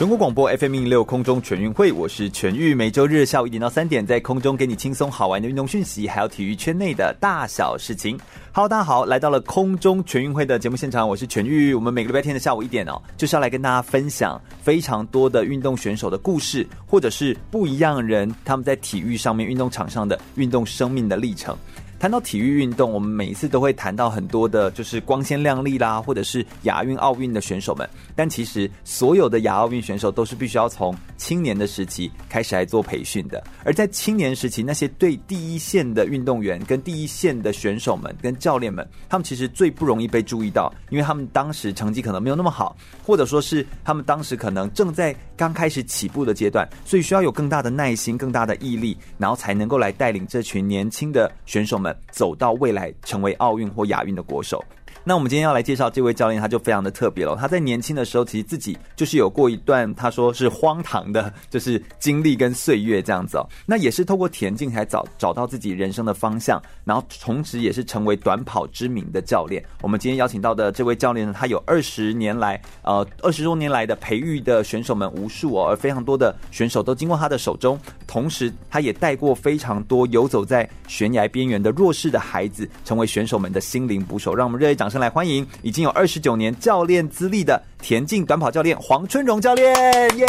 [0.00, 8.18] 全国广播 FM 一六空中全运会，我是全玉，每周日下午一点到三点，在空中给你轻松好玩的运动讯息，还有体育圈内的大小事情。
[8.50, 11.74] Hello，大家好，来到了空中全运会的节目现场，我是全玉。
[11.74, 21.54] 我们每个礼拜天的下午一点哦，就是要来跟大家分享非常多的运动选手的故事，或者是不一样人他们在体育上面、运动场上的运动生命的历程。
[22.00, 27.86] 谈到体育运动，我们每一次都会谈到很多的，就是光鲜亮丽啦，或者是亚运、奥运的选手们。
[28.16, 33.44] 但其实，所有的亚奥运选手都是必须要从青年的时期开始来做培训的。
[33.62, 42.74] 而在青年时期，那些对第一线的运动员、跟第一线的选手们、跟教练们，他们其实最不容易被注意到，因为他们当时成绩可能没有那么好，
[43.04, 51.89] 或者说是他们当时可能正在刚开始起步的阶段，所以需要有更大的耐心、更大的毅力，然后才能够来带领这群年轻的选手们。
[52.10, 54.64] 走到未来，成为奥运或亚运的国手。
[55.02, 57.34] 那我们今天要来介绍这位教练，他就非常的特别了。
[57.34, 63.48] 他在年轻的时候，其实自己就是有过一段他说是荒唐的，就是经历跟岁月这样子哦。
[63.64, 69.64] 那也是透过田径才找找到自己人生的方向，然后同时也是成为短跑知名的教练。
[69.80, 77.78] 我们今天邀请到的这位教练呢，他有二十年来，呃，二十多年来的培育的选手们无数哦，而非常多的选手都经过他的手中。
[78.06, 84.34] 同时，他也带过非常多游走在悬崖边缘的弱势的孩子，成为选手们的心灵捕手。
[84.34, 89.72] 让我们热烈掌声来欢迎已经有二十九年教练资历的田径短跑教练黄春荣教练，
[90.16, 90.26] 耶！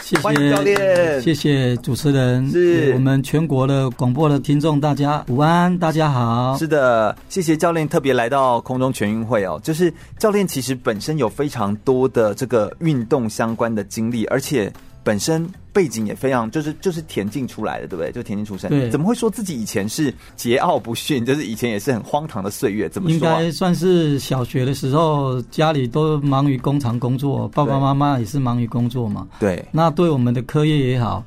[0.00, 6.56] 谢谢欢迎教练，谢谢主持人，是我们全国的广播的听众，大家午安，大家好。
[6.58, 9.60] 是的，谢谢教练特别来到空中全运会哦。
[9.62, 14.72] 就是教练其实本身有非常多的这个运动相关的经历，而且
[15.04, 15.48] 本身。
[15.74, 18.12] 背景也非常，就是就是田径出来的，对不对？
[18.12, 21.26] 就田径出身，对，怎么会说自己以前是桀骜不驯？
[21.26, 23.14] 就是以前也是很荒唐的岁月，怎么说？
[23.14, 29.26] 应该算是小学的时候，家里都忙于工厂工作，爸爸妈妈也是忙于工作嘛。
[29.40, 31.24] 对，那对我们的课业也好，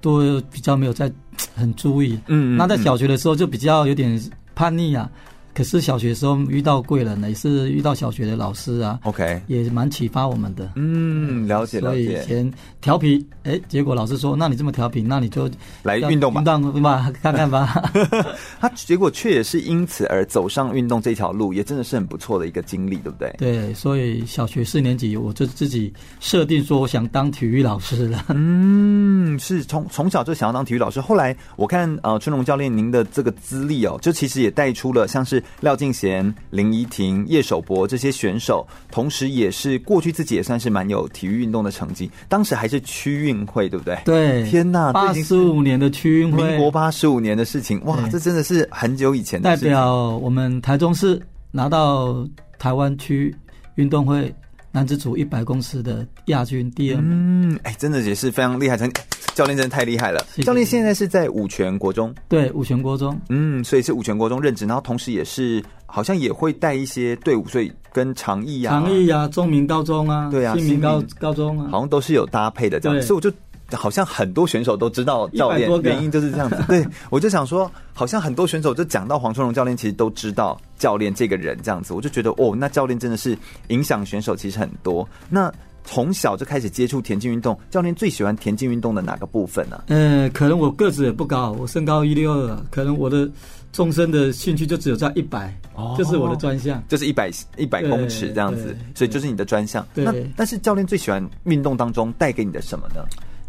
[0.00, 1.12] 都比较没有在
[1.54, 2.18] 很注意。
[2.28, 4.18] 嗯，嗯，那在小学的时候就比较有点
[4.54, 5.10] 叛逆啊。
[5.52, 10.70] 可是小学时候遇到贵人呢，也是遇到小学的老师啊，OK，也蛮启发我们的。
[10.76, 12.04] 嗯，了解了解。
[12.04, 15.50] 所以以前调皮，哎、欸，结果老师说，那你这么调皮，那你就
[15.82, 17.90] 来运动吧，运动吧，看看吧。
[18.60, 23.34] 他结果却也是因此而走上运动这条路，也真的是很不错的一个经历，对不对？
[23.36, 28.24] 对，所以小学四年级我就自己设定说，我想当体育老师了。
[28.28, 31.00] 嗯，是从从小就想要当体育老师。
[31.00, 35.39] 后来我看呃春龙教练您的这个资历哦，就其实也带出了像是。
[35.60, 42.10] 廖敬贤、林怡婷、叶守博这些选手，同时也是过去自己也算是蛮有体育运动的成绩。
[42.28, 43.98] 当时还是区运会，对不对？
[44.04, 49.68] 对，天呐，八十五年的区运会，民国八十五年的事情，哇，这真的是很久以前的事情。
[49.68, 51.20] 代表我们台中市
[51.50, 52.26] 拿到
[52.58, 53.34] 台湾区
[53.76, 54.32] 运动会
[54.72, 57.52] 男子组一百公尺的亚军第二名。
[57.52, 58.90] 嗯，哎，真的也是非常厉害，成
[59.34, 60.24] 教练真的太厉害了。
[60.42, 73.32] 教练现在是在五全国中，对，五全国中，嗯，所以是五全国中任职，然后同时也是好像也会带一些队伍，所以跟长义啊、长义啊、中明高中啊，对啊，新明高高中啊，好像都是有搭配的这样，所以我就
[73.72, 76.56] 好像很多选手都知道教练，原因就是这样子。
[76.68, 83.36] 对，我就想说，好像很多选手就讲到黄春荣教练，其实都知道教练这个人这样子，我就觉得哦，那教练真的是
[83.68, 85.08] 影响选手其实很多。
[85.28, 89.84] 那从小就开始接触田径运动，教练最喜欢田径运动的哪个部分呢、啊？
[89.88, 93.28] 呃，可能我个子也不高，我身高一六二，可能我的
[93.72, 99.84] 终身的兴趣就只有在一百，哦，就是我的专项，就是一百一百公尺这样子，所以就是你的专项。
[99.94, 103.02] 那但是教练最喜欢运动当中带给你的什么呢？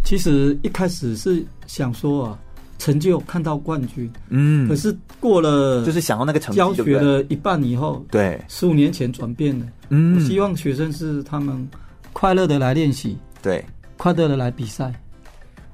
[0.04, 2.40] 其实一开始是想说啊，
[2.78, 11.68] 成就看到冠军，嗯，可是过了就是想要那个成绩，教学了一半以后，对，十五年前转变了，嗯，我希望学生是他们。
[12.14, 13.64] 快乐的来练习，对，
[13.96, 14.94] 快乐的来比赛。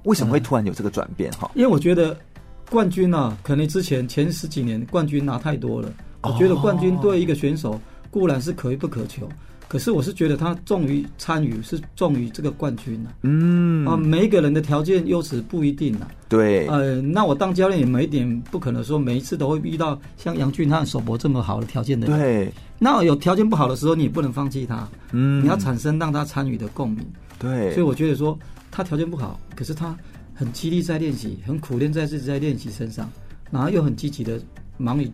[0.03, 1.31] 为什么会突然有这个转变？
[1.31, 2.15] 哈、嗯，因为我觉得
[2.69, 5.91] 冠军啊，可能之前前十几年冠军拿太多了。
[6.21, 7.80] 我觉得冠军对一个选手
[8.12, 9.27] 固然是可遇不可求，
[9.67, 13.13] 可是我是觉得他重于参与，是重于这个冠军啊。
[13.23, 16.07] 嗯啊，每一个人的条件优势不一定啊。
[16.29, 22.19] 对，呃，那我当教练也没一点不可能说每一次都会遇到像杨俊和守博这么好的条件的人。
[22.19, 22.53] 对。
[22.79, 27.03] 那有条件不好的时候，你也不能放弃他，嗯，你要产生让他参与的共鸣，
[27.39, 28.37] 对，所以我觉得说
[28.69, 29.97] 他条件不好，可是他
[30.35, 33.09] 很激励在练习，很苦练在自己在练习身上，
[33.49, 34.39] 然后又很积极的
[34.77, 35.11] 忙于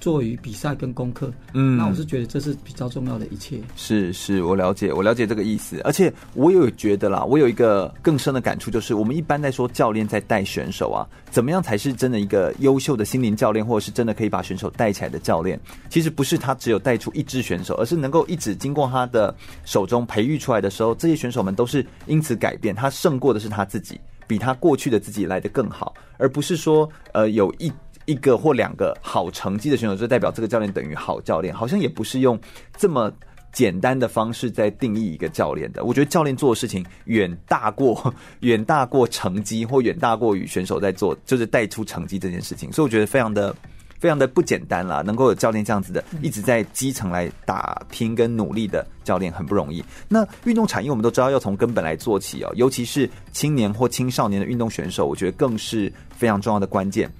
[0.00, 1.32] 做于比赛跟功课。
[1.54, 3.58] 嗯，那我是觉得这是比较重要的一切。
[3.76, 5.80] 是是，我了解，我了解这个意思。
[5.84, 15.58] 而且我有觉得啦，我有一个更深的感触，就是我们一般在说教练在带选手啊，怎么样才是真的一个优秀的心灵教练，或者是真的可以把选手带起来的教练？
[15.88, 19.34] 其实不是他只有带出一支选手，而是能够一直经过他的
[19.64, 24.00] 手中培育出来的时候，这些选手们都是因此改变，他胜过的是他自己。
[24.28, 27.72] 比他过去的自己来的更好，而不是说，呃，有一
[28.06, 32.40] 一个或两个好成绩的选手就代表这个教练等于好教练，好像也不是用
[32.76, 33.12] 这么
[33.52, 35.84] 简单的方式在定义一个教练的。
[35.84, 42.72] 我觉得教练做的事情远大过 远大过成绩，或远大过于选手在做，就是带出成绩这件事情。
[42.72, 43.54] 所以我觉得非常的。
[43.98, 49.82] 非常的不简单啦，能够有教练这样子的，一直在基层来打拼跟努力的教练很不容易。
[50.06, 57.10] 那运动产业我们都知道要从根本来做起哦，尤其是青年或青少年的运动选手，我觉得更是非常重要的关键。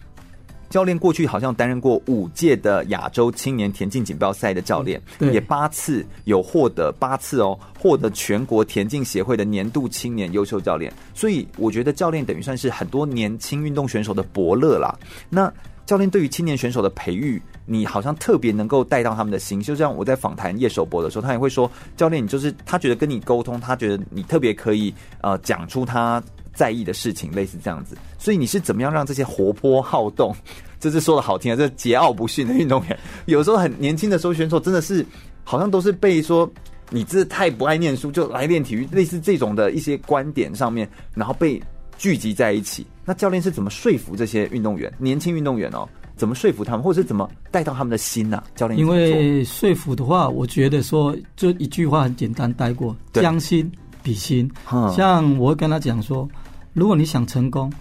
[0.69, 10.93] 教练过去好像担任过五届的亚洲青年田径锦标赛的教练，也八次有获得八次哦，获得全国田径协会的年度青年优秀教练。
[11.15, 14.95] 所以我觉得教练等于算是很多年轻运动选手的伯乐啦。
[15.29, 15.53] 那
[15.87, 19.61] 教练对于青年选手的培育，你好像特别能够带到他们的心。
[19.63, 26.21] 就像我在访谈叶守博的时候，他也会说，教练，你就是他觉得跟你沟通，他觉得你特别可以呃讲出他
[26.57, 27.97] 在意的事情，类似这样子。
[28.19, 30.35] 所以你是怎么样让这些活泼好动，
[30.81, 35.07] 这是说的好听啊，这桀骜不驯的运动员， 有时候很年轻的时候选手真的是
[35.45, 36.51] 好像都是被说
[36.91, 41.63] 你这太不爱念书就来练体育，类似这种的一些观点上面，然后被。
[41.99, 45.89] 聚集在一起，那教练是怎么说服这些运动员、年轻运动员哦？
[46.15, 48.45] 怎么说服他们，或者是怎么带到他们的心呢、啊？
[48.55, 53.73] 教练，因为说服的话，我觉得说就一句话很简单带过：将心
[54.03, 54.47] 比心。
[54.95, 56.29] 像我会跟他讲说，
[56.77, 57.73] 如果你想成功，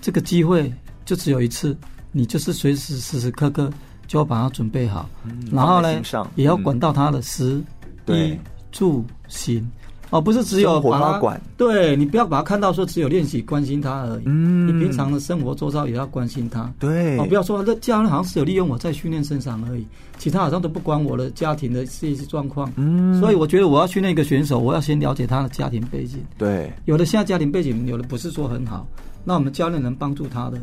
[0.00, 0.70] 这个机会
[1.04, 1.76] 就只有一次，
[2.10, 3.72] 你就是随时时时刻刻
[4.08, 6.02] 就要把它准备好，嗯、然后呢，
[6.34, 7.62] 也要管到他的食
[8.08, 8.36] 衣
[8.72, 9.64] 住行。
[10.14, 19.84] 哦，不是只有把他管，对，你不要把他看到说只有练习关心他而已，嗯，你平常的生活周遭也要关心他，对，哦，不要说这教练好像是有利用我在训练身上而已，
[20.16, 28.86] 其他好像都不关我的家庭的这些状况，嗯，所以我觉得我要训练一个选手，我要先了解他的家庭背景，对，有的现在家庭背景有的不是说很好，
[29.24, 30.60] 那我们教练能帮助他的，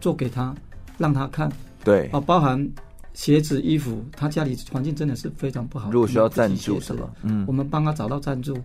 [0.00, 0.54] 做给他，
[0.96, 1.52] 让他看，
[1.84, 2.58] 对，哦，包含
[3.18, 8.56] 鞋子、衣服，他家里环境真的是非常不好，如果需要赞助什么，嗯，我们帮他找到赞助。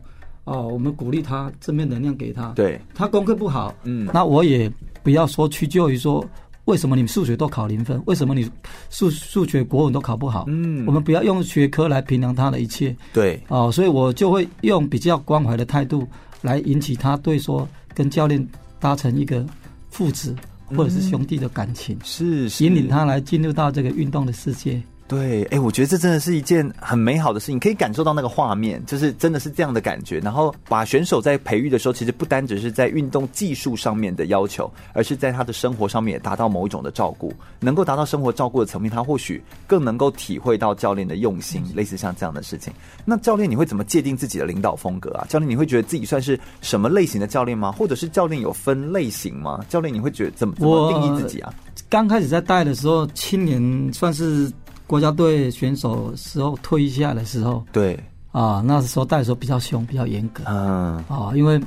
[0.44, 2.50] 哦，我们鼓励他，正面能量给他。
[2.50, 4.71] 对，他功课不好，嗯，那我也
[5.01, 6.23] 不要说屈就于说，
[6.65, 8.00] 为什么你们数学都考零分？
[8.05, 8.47] 为什么你
[8.91, 10.45] 数数学、国文都考不好？
[10.47, 12.95] 嗯，我们不要用学科来衡量他的一切。
[13.11, 16.07] 对，哦，所以我就会用比较关怀的态度
[16.44, 18.47] 来引起他对说跟教练
[18.79, 19.44] 达成一个
[19.89, 20.35] 父子
[20.75, 24.81] 或者是兄弟的感情，是，是引领他来进入到这个运动的世界。
[25.05, 30.17] 对，哎，我觉得这真的是一件很美好的事情，可以感受到那个画面，就是真的是这样的感觉。
[30.19, 42.73] 然后把选手在培育的时候，其实不单只是在运动技术上面的要求，而是在他的生活上面也达到某一种的照顾，能够达到生活照顾的层面，他或许更能够体会到教练的用心，类似像这样的事情。
[43.06, 45.27] 那教练，你会怎么界定自己的领导风格啊？
[45.29, 47.71] 教练，你会觉得自己算是什么类型的教练吗？
[47.71, 49.63] 或者是教练有分类型吗？
[49.69, 51.53] 教练，你会觉得怎么怎么定义自己啊？
[51.89, 54.51] 刚开始在带的时候，青年算是。
[54.88, 57.99] 国家队选手时候退役下来的时候，对
[58.31, 61.59] 啊，那时候带的时候比较凶，比较严格，嗯啊，因为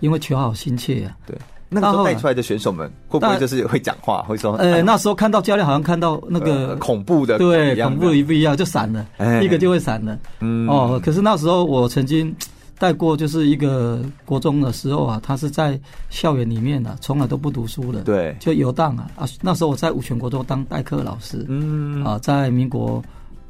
[0.00, 1.16] 因为求好心切啊。
[1.26, 1.36] 对，
[1.68, 4.54] 那个时候带出来的选手们会不会就是会讲话，会说？
[4.56, 9.06] 呃，那时候看到教练好像看到那个、呃、恐怖的，对，恐怖的一不一样就闪了，
[9.42, 10.18] 一个就会闪了。
[10.40, 12.34] 嗯哦，可是那时候我曾经。
[12.82, 15.78] 带过就是一个国中的时候啊，他是在
[16.10, 19.24] 校园里面啊，从来都不读书的，对，就游荡啊啊！
[19.40, 22.02] 那时候我在五权国中当代课老师，嗯。
[22.04, 23.00] 啊，在民国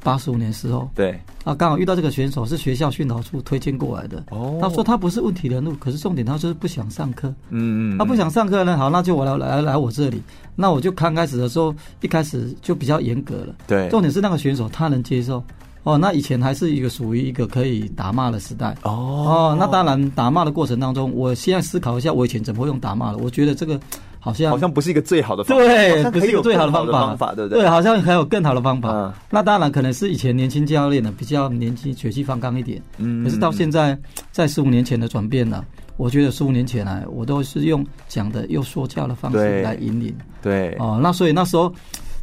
[0.03, 1.19] 八十五年时候，对。
[1.43, 10.21] 啊，刚好遇到这个选手是学校训导处推荐过来的，哦，他说他不是问题人物，可是重点他就是不想上课，嗯嗯，他不想上课呢，好，那就我来来来我这里，
[10.55, 15.43] 那我就刚开始的时候一开始就比较严格了，对，重点是那个选手他能接受。
[15.83, 18.73] 哦，那以前还是一个属于一个可以打骂的时代。
[18.83, 23.17] 哦哦，那当然打骂的过程当中，我现在思考一下，我以前怎么会用打骂的？
[23.17, 23.77] 我觉得这个
[24.17, 27.61] 好像好像不是一个最好的方法，对，不是一个最好的方法，方法对不对？
[27.63, 28.91] 对，好像还有更好的方法。
[28.91, 32.81] 嗯、那当然可能是以前年轻教练呢比较年轻，血气方刚一点。
[32.97, 33.97] 嗯，可是到现在，
[34.31, 35.65] 在十五年前的转变呢，
[35.97, 40.15] 我觉得十五年前来，我都是用讲的又说教的方式来引领。
[40.41, 41.69] 对，对哦，那所以那时候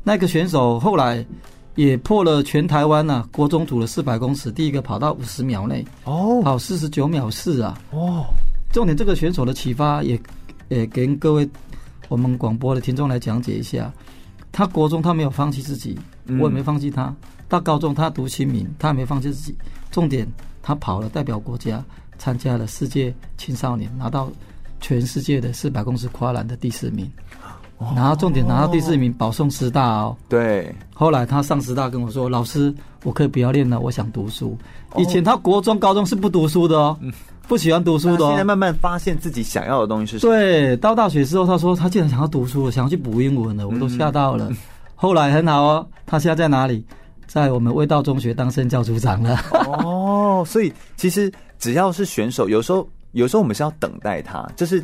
[0.02, 1.23] 那个选手后来。
[1.80, 8.26] 也破了全台湾呐、啊，国中组的四百公尺，第一个跑到五十秒内，哦，跑四十九秒四啊，哦，
[8.70, 10.20] 重点这个选手的启发也，
[10.68, 11.49] 也给各位
[12.08, 13.90] 我们广播的听众来讲解一下。
[14.52, 15.99] 他国中他没有放弃自己，
[16.38, 17.04] 我也没放弃他。
[17.04, 17.16] 嗯、
[17.49, 19.56] 到高中他读新民，他也没放弃自己。
[19.90, 20.30] 重点
[20.62, 21.82] 他跑了，代表国家
[22.18, 24.30] 参加了世界青少年，拿到
[24.82, 27.10] 全世界的四百公尺跨栏的第四名。
[27.96, 30.14] 然后重点拿到第四名，保送师大哦。
[30.28, 30.75] 对。
[30.92, 32.72] 后来他上师大跟我说：“老师，
[33.04, 34.56] 我可以不要练了，我想读书。”
[34.99, 36.99] 以前他国中、高中是不读书的哦，
[37.49, 38.28] 不喜欢读书的。
[38.28, 40.32] 现在慢慢发现自己想要的东西是什么。
[40.32, 44.50] 对，到大学之后，他说他竟然想要读书了，想要去补英文了，我都吓到了。
[44.94, 46.84] 后来很好哦，他现在在哪里？
[47.26, 49.38] 在我们味道中学当生教组长了。
[49.52, 52.87] 哦，所以其实只要是选手，有时候。
[53.12, 54.81] 有时候我们是要等待它，就是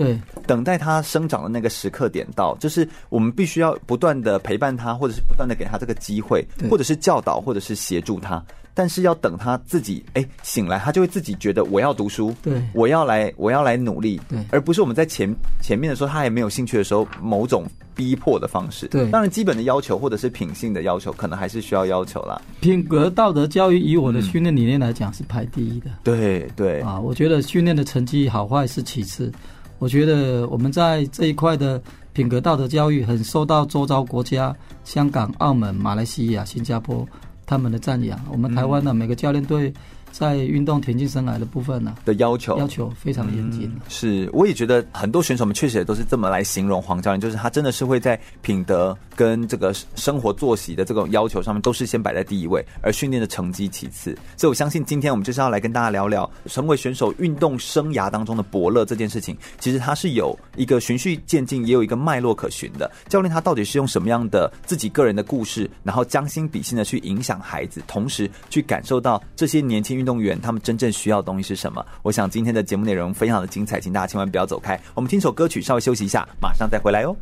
[0.46, 8.44] 等待它生长的那个时刻点到，就是我们必须要不断的陪伴它，或者是不断的给它这个机会，或者是教导，或者是协助他。
[8.78, 17.64] 但是要等他自己哎、欸、醒来，他就会自己觉得我要读书，对，我要来我要来努力，对，而不是我们在前前面的时候他还没有兴趣的时候某种
[17.94, 18.86] 逼迫的方式。
[18.88, 22.38] 对，当然基本的要求或者是品性的要求，可能还是需要要求啦。
[22.60, 25.88] 品格道德教育以我的训练理念来讲是排第一的。
[25.88, 29.32] 嗯、对对啊，我觉得训练的成绩好坏是其次，
[29.78, 31.80] 我觉得我们在这一块的
[32.12, 34.54] 品格道德教育很受到周遭国家
[34.84, 37.08] 香港、澳门、马来西亚、新加坡。
[37.46, 39.72] 他们的赞扬，我们台湾的每个教练队。
[40.18, 43.80] 在运动田径生涯的部分呢、啊，的要求要求非常的严谨、嗯。
[43.86, 54.16] 是，我也觉得很多选手们确实也都是这么来形容黄教练，就是他真的是会在品德跟这个生活作息的这种要求上面，都是先摆在第一位，而训练的成绩其次。
[54.38, 62.90] 所以我相信今天我们就是要来跟大家聊聊，成为选手运动生涯当中的伯乐这件事情，其实它是有一个循序渐进，也有一个脉络可循的。
[63.06, 70.05] 教练他到底是用什么样的自己个人的故事，然后将心比心的去影响孩子，同时去感受到这些年轻运。
[70.06, 71.84] 运动员他们真正需要的东西是什么？
[72.04, 74.80] 我想今天的节目内容非常的精彩，请大家千万不要走开。
[74.94, 77.16] 我们听首歌曲，稍微休息一下，马上再回来哦。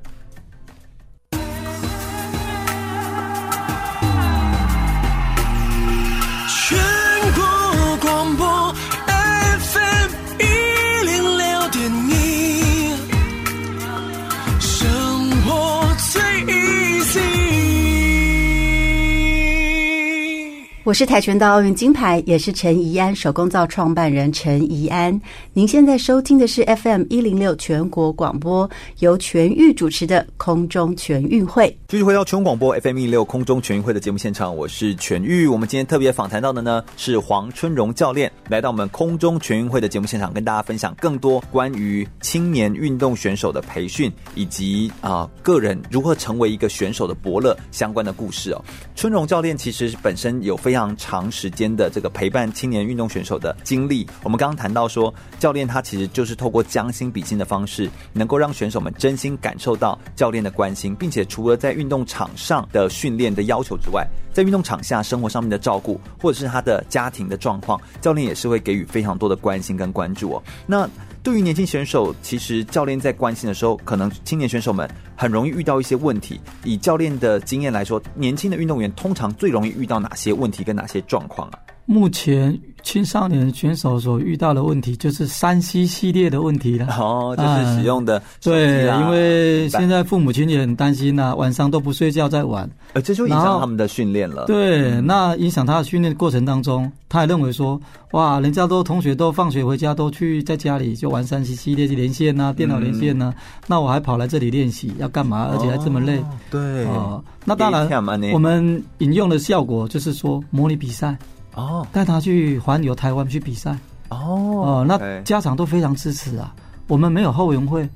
[20.84, 25.18] 我是跆拳道奥运金牌，也是陈怡安手工皂创办人陈怡安。
[25.54, 31.74] 您现在收听的是 FM 一零六全国广播，由全域主持的空中全运会。
[31.88, 35.46] 继续回到全广播 FM 一零六空中全运会的节目现场，我是全域。
[35.46, 48.62] 我们今天特别访谈到的呢是黄春荣教练，来到我们空中全运会的节目现场，跟大家分享更多关于青年运动选手的培训以及啊、个人如何成为一个选手的伯乐相关的故事哦。
[48.94, 70.42] 春荣教练其实本身有非常非常长时间的这个陪伴青年运动选手的经历，我们刚刚谈到说，教练他其实就是透过将心比心的方式，能够让选手们真心感受到教练的关心，并且除了在运动场上的训练的要求之外，在运动场下生活上面的照顾，或者是他的家庭的状况，教练也是会给予非常多的关心跟关注哦。
[70.66, 70.88] 那
[71.24, 76.38] 对于年轻选手，其实教练在关心的时候，可能青年选手们很容易遇到一些问题。
[76.64, 81.58] 以教练的经验来说，年轻的运动员通常最容易遇到哪些问题跟哪些状况啊？
[81.86, 86.86] 目前青少年选手所遇到的问题就是三 C 系列的问题了。
[86.98, 94.46] 哦，就是使用的、啊、对，因为现在父母亲也很担心呐、啊，晚上都不睡觉在玩，呃，这就影响他们的训练了。
[94.46, 97.80] 对，嗯、那影响他的训练过程当中，他也认为说，
[98.12, 105.50] 哇，人家都同学都放学回家都去在家里就玩三 C 系列去连线呐、啊，电脑连线呐、啊，嗯、那我还跑来这里练习要干嘛？
[105.52, 106.18] 而且还这么累。
[106.18, 107.88] 哦、对，哦，那当然，
[108.32, 111.16] 我们引用的效果就是说模拟比赛。
[111.54, 113.70] 哦，带他去环游台湾去比赛
[114.08, 116.54] 哦，哦，那家长都非常支持啊。
[116.88, 117.88] 我们没有后援会，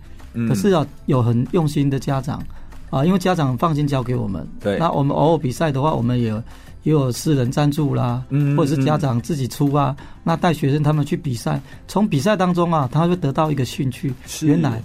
[0.49, 2.43] 可是要有很用心的家长
[2.91, 4.47] 啊，因为家长放心交给我们。
[4.61, 6.31] 对，那我们偶尔比赛的话，我们也
[6.85, 9.95] 也有私人赞助啦，嗯，或者是家长自己出啊。
[10.23, 14.15] 那带学生他们去比赛，从比赛当中啊，他会得到一个兴趣。
[14.43, 14.81] 原来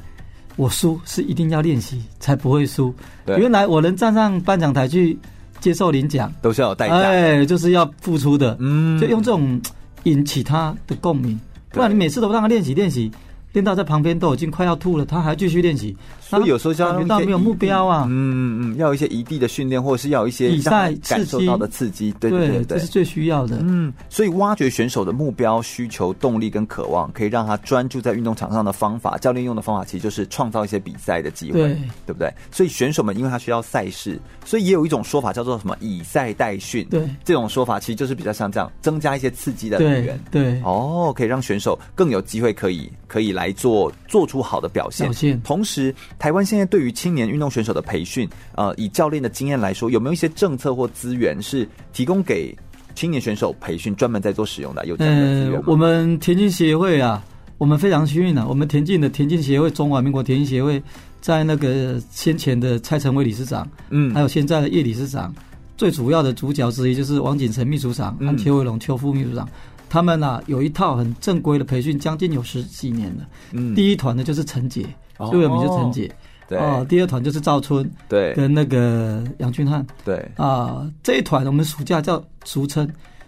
[0.56, 2.94] 我输是一定要练习才不会输。
[3.28, 5.18] 原来我能站上颁奖台去。
[5.64, 6.30] 接受领奖。
[6.42, 9.62] 都是要有代价，哎，就是要付出的，嗯，就用这种
[10.04, 11.40] 引起他的共鸣，
[11.70, 13.10] 不然你每次都让他练习练习。
[13.54, 15.96] 练到在旁边都已经快要吐了，他还继续练习，
[16.40, 18.06] 所以有时候就要感觉到没有目标啊。
[18.10, 23.60] 嗯嗯嗯，要有一些异地的训练，或者是要有一些比赛感受到的刺激，对对对，这是最需要的。
[23.62, 31.74] 嗯，所以挖掘选手的目标、需求、动力跟渴望，可以让他专注在运动场上的方法，教练用的方法其实就是创造一些比赛的机会，对，
[32.08, 32.34] 对不对？
[32.52, 36.84] 所以选手们因为他需要赛事，所以也有一种说法叫做什么以赛代训。
[36.90, 40.20] 对，这种说法其实就是比较像这样，增加一些刺激的来源。
[40.32, 43.44] 对，哦，可以让选手更有机会可以可以来。
[43.44, 45.06] 来做做出好的表现。
[45.06, 45.42] 表现。
[45.42, 48.26] 同时，台湾现在对于青年运动选手的培训，
[48.56, 52.58] 呃，以教练的经验来说，有没有一些政策或资源是提供给
[52.96, 54.86] 青年选手培训专门在做使用的？
[54.86, 55.58] 有这样的资源吗？
[55.58, 57.22] 呃，我们田径协会啊，
[57.58, 60.82] 我们非常幸运啊，我们田径的田径协会，中华民国田径协会，
[61.20, 65.36] 在那个先前的蔡成伟理事长，嗯，还有现在的叶理事长，
[65.76, 69.46] 最主要的主角之一就是王景成秘书长和邱维龙邱副秘书长。
[69.90, 73.28] 他们呐、啊、有一套很正规的培训，将近有十几年了。
[73.52, 74.86] 嗯，第一团呢就是陈杰，
[75.30, 76.12] 最有名就是陈杰。
[76.48, 79.86] 对哦，第二团就是赵春，对，跟那个杨俊汉。
[80.04, 82.88] 对啊，这一团我们暑假叫俗称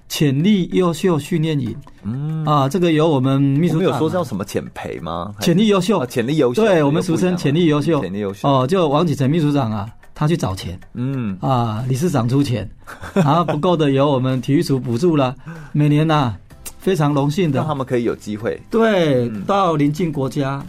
[0.09, 1.75] 潜力优秀训练营。
[2.03, 5.33] 嗯啊，这个由我们秘书长、啊、有说叫什么潜培吗？
[5.39, 6.63] 潜力优秀，潜力优秀。
[6.63, 8.47] 对我们俗称潜力优秀，潜力优秀。
[8.47, 10.77] 哦，就王启成秘书长啊，他去找钱。
[10.93, 12.69] 嗯啊，理事长出钱，
[13.13, 15.33] 然后不够的由我们体育署补助了。
[15.71, 16.39] 每年呐、啊。
[16.77, 20.63] 非常荣幸的，让他们可以有机会对、嗯、到邻近国家，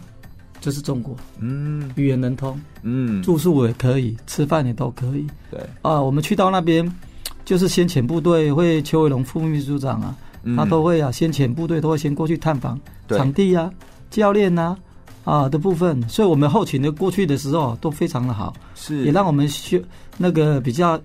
[0.60, 5.60] 就是中国，嗯，语言能通，嗯，住宿也可以，吃饭也都可以，对。
[5.82, 6.90] 啊，我们去到那边，
[7.44, 13.70] 就是先遣部队会邱伟龙副秘书长啊，嗯、他都会啊，先遣部队都会先过去探访场地啊，
[14.10, 14.76] 教练呐
[15.24, 19.04] 啊，啊的部分，所以我们后勤的过去的时候都非常的好，是。
[19.04, 19.82] 也让我们学
[20.16, 21.00] 那个比较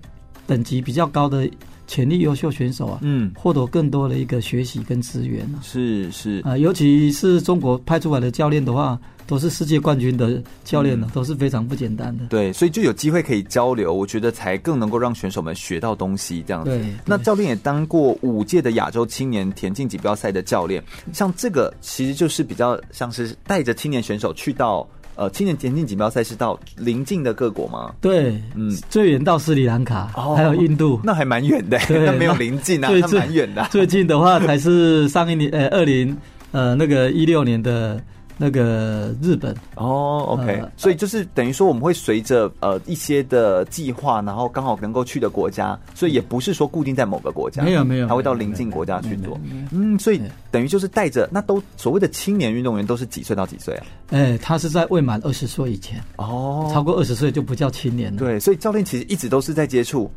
[0.46, 1.48] 等级比较高的。
[1.86, 12.26] 潜力优秀选手啊，嗯，获得更多的一个学习跟资源啊，是是啊，尤其是中国派出来的教练的话，都是世界冠军的教练呢，嗯，都是非常不简单的。
[12.26, 16.42] 对，所以就有机会可以交流，我觉得才更能够让选手们学到东西。
[16.46, 24.88] 这样子，对，那教练也当过五届的亚洲青年田径锦标赛的教练，像这个其实就是比较像是带着青年选手去到。
[25.14, 27.92] 呃，青年田径锦标赛是到邻近的各国吗？
[28.00, 33.66] 对，嗯，最远到斯里兰卡，哦、还有印度， 那还蛮远的， 那没有邻近啊，那蛮远的。
[33.70, 36.16] 最近的话才是上一年，呃，二零，
[36.52, 38.00] 呃，那个一六年的。
[38.44, 49.40] 那个日本哦，OK，呃，所以就是等于说我们会随着呃一些的计划，然后刚好能够去的国家，所以也不是说固定在某个国家，没有没有，还会到邻近国家去做。
[49.70, 53.86] 嗯，所以等于就是带着那都所谓的青年运动员都是几岁到几岁啊？
[54.10, 58.18] 哎，他是在未满二十岁以前哦，超过二十岁就不叫青年了。
[58.18, 60.10] 对，所以教练其实一直都是在接触。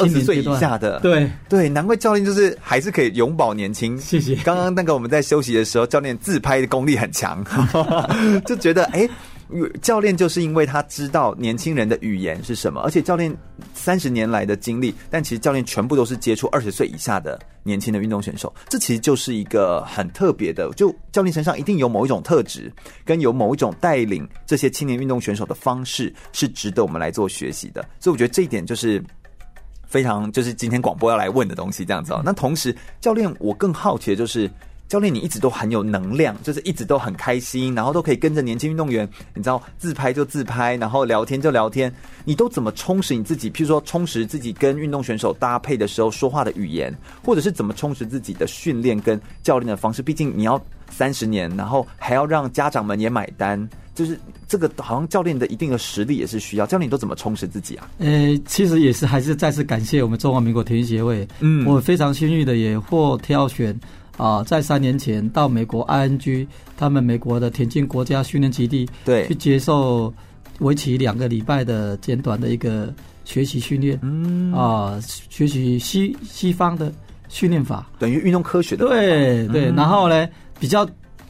[0.00, 3.96] 二十岁以下的，对对，难怪教练就是还是可以永葆年轻。
[3.98, 4.34] 谢谢。
[4.36, 7.44] 刚刚那个我们在休息的时候，教练自拍的功力很强，
[8.44, 9.08] 就觉得哎，
[9.82, 13.34] 教练就是因为他知道年轻人的语言是什么，而且教练
[13.72, 22.72] 三十年来的经历，但其实教练全部都是接触二十岁以下的年轻的运动选手，这其实就是一个很特别的，就教练身上一定有某一种特质，
[23.04, 27.84] 跟有某一种带领这些青年运动选手的方式，是值得我们来做学习的。
[28.00, 29.02] 所以我觉得这一点就是。
[29.94, 32.20] 非常就是今天广播要来问的东西，这样子哦。
[32.24, 34.50] 那同时，教练，我更好奇的就是，
[34.88, 43.48] 教练你一直都很有能量，就是一直都很开心，然后都可以跟着年轻运动员，你知道自拍就自拍，然后聊天就聊天，你都怎么充实你自己？
[43.48, 46.92] 譬如说，充实自己跟运动选手搭配的时候说话的语言，
[47.24, 50.02] 或者是怎么充实自己的训练跟教练的方式？
[50.02, 53.70] 毕竟你要三十年，然后还要让家长们也买单。
[53.94, 56.66] 就是这个，好像教练的一定的实力也是需要。
[56.66, 57.88] 教练都怎么充实自己啊？
[57.98, 61.26] 呃，其实也是还是再次感谢我们中华民国体育协会。
[61.38, 63.72] 嗯，我非常幸运的也获挑选
[64.16, 66.44] 啊、呃，在三年前到美国 ING
[66.76, 70.12] 他们美国的田径国家训练基地，对，去接受
[70.58, 72.92] 为期两个礼拜的简短的一个
[73.24, 73.96] 学习训练。
[74.02, 76.92] 嗯啊、呃，学习西西方的
[77.28, 78.88] 训练法，等于运动科学的。
[78.88, 80.28] 对对，然后呢，
[80.58, 80.84] 比较。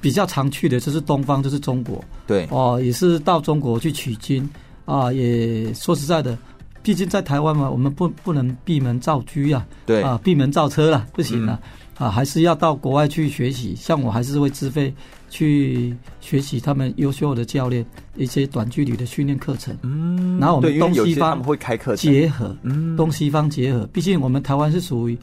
[0.05, 2.05] 比较常去的就是东方，就是中国。
[2.27, 4.47] 对哦，也是到中国去取经
[4.85, 5.11] 啊。
[5.11, 6.37] 也说实在的，
[6.83, 9.67] 毕竟在台湾嘛，我们不不能闭门造车呀。
[9.87, 11.59] 对啊，闭门造车了不行了、
[11.99, 13.75] 嗯、啊，还是要到国外去学习。
[13.75, 14.93] 像我还是会自费
[15.31, 17.83] 去学习他们优秀的教练
[18.14, 19.75] 一些短距离的训练课程。
[19.81, 23.88] 嗯，然后我们东西方会开课结合，嗯，东西方结合。
[23.90, 25.17] 毕竟我们台湾是属于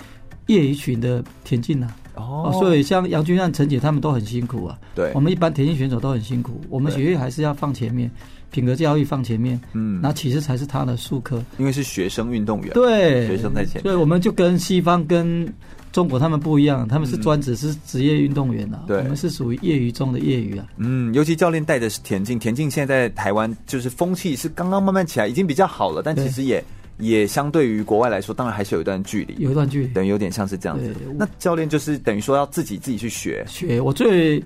[0.48, 1.96] 业余群的田径啊。
[2.15, 4.78] 哦，所以像杨俊汉、陈姐他们都很辛苦啊。
[4.93, 8.10] 对，我们一般田径选手都很辛苦，我们学业还是要放前面，
[8.52, 9.60] 品格教育放前面。
[9.74, 13.84] 嗯，那其实才是他的术科，因为是学生运动员，对，学生在前面。
[13.84, 15.52] 所以我们就跟西方、跟
[15.91, 20.65] 中国他们不一样，他们是专职是职业运动员啊，对，我们是属于业余中的业余啊。
[20.78, 26.63] 嗯，尤其教练带的是田径，田径现在在台湾就是风气是刚刚慢慢起来，已经比较好了，但其实也。
[27.01, 30.95] 也相对于国外来说，当然还是有一段距离，有一段距离，等于有点像是这样子。
[31.17, 33.81] 那教练就是等于说要自己自己去学学。
[33.81, 34.41] 我最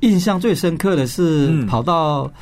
[0.00, 2.32] 印象最深刻的是跑到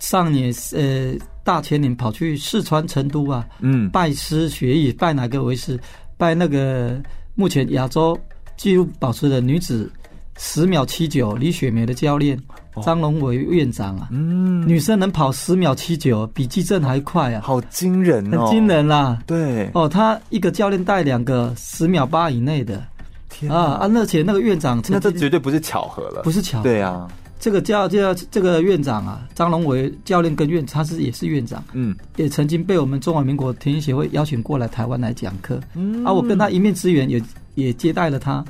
[0.00, 1.14] 上年呃
[1.44, 5.78] 大前年跑去四川成都啊，嗯，拜师学艺，拜哪个为师？
[6.18, 7.00] 拜那个
[7.34, 8.18] 目前亚洲
[8.56, 9.90] 纪录保持的女子
[10.38, 12.38] 十秒七九，李雪梅的教练
[12.82, 19.18] 张龙伟院长啊，嗯，女生能跑十秒七九，比纪政还快啊，好惊人哦，很惊人啦。
[19.26, 22.82] 对，哦，他一个教练带两个十秒八以内的，
[23.28, 23.90] 天啊啊！
[23.94, 27.08] 而且那个院长，那这绝对不是巧合了，不是巧合，对啊。
[27.38, 37.22] 这个教教这个院长啊，张龙伟教练跟院，他是也是院长，嗯，也曾经被我们中华民国田径协会邀请过来台湾来讲课，嗯，啊，我跟他一面之缘，也
[37.54, 38.42] 也接待了他，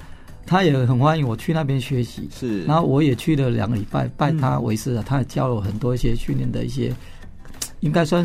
[0.46, 6.94] 他也很欢迎我去那边学习，是，然后我也去了两个礼拜，拜他为师啊，他也教了我很多一些训练的一些，
[7.80, 8.24] 应该算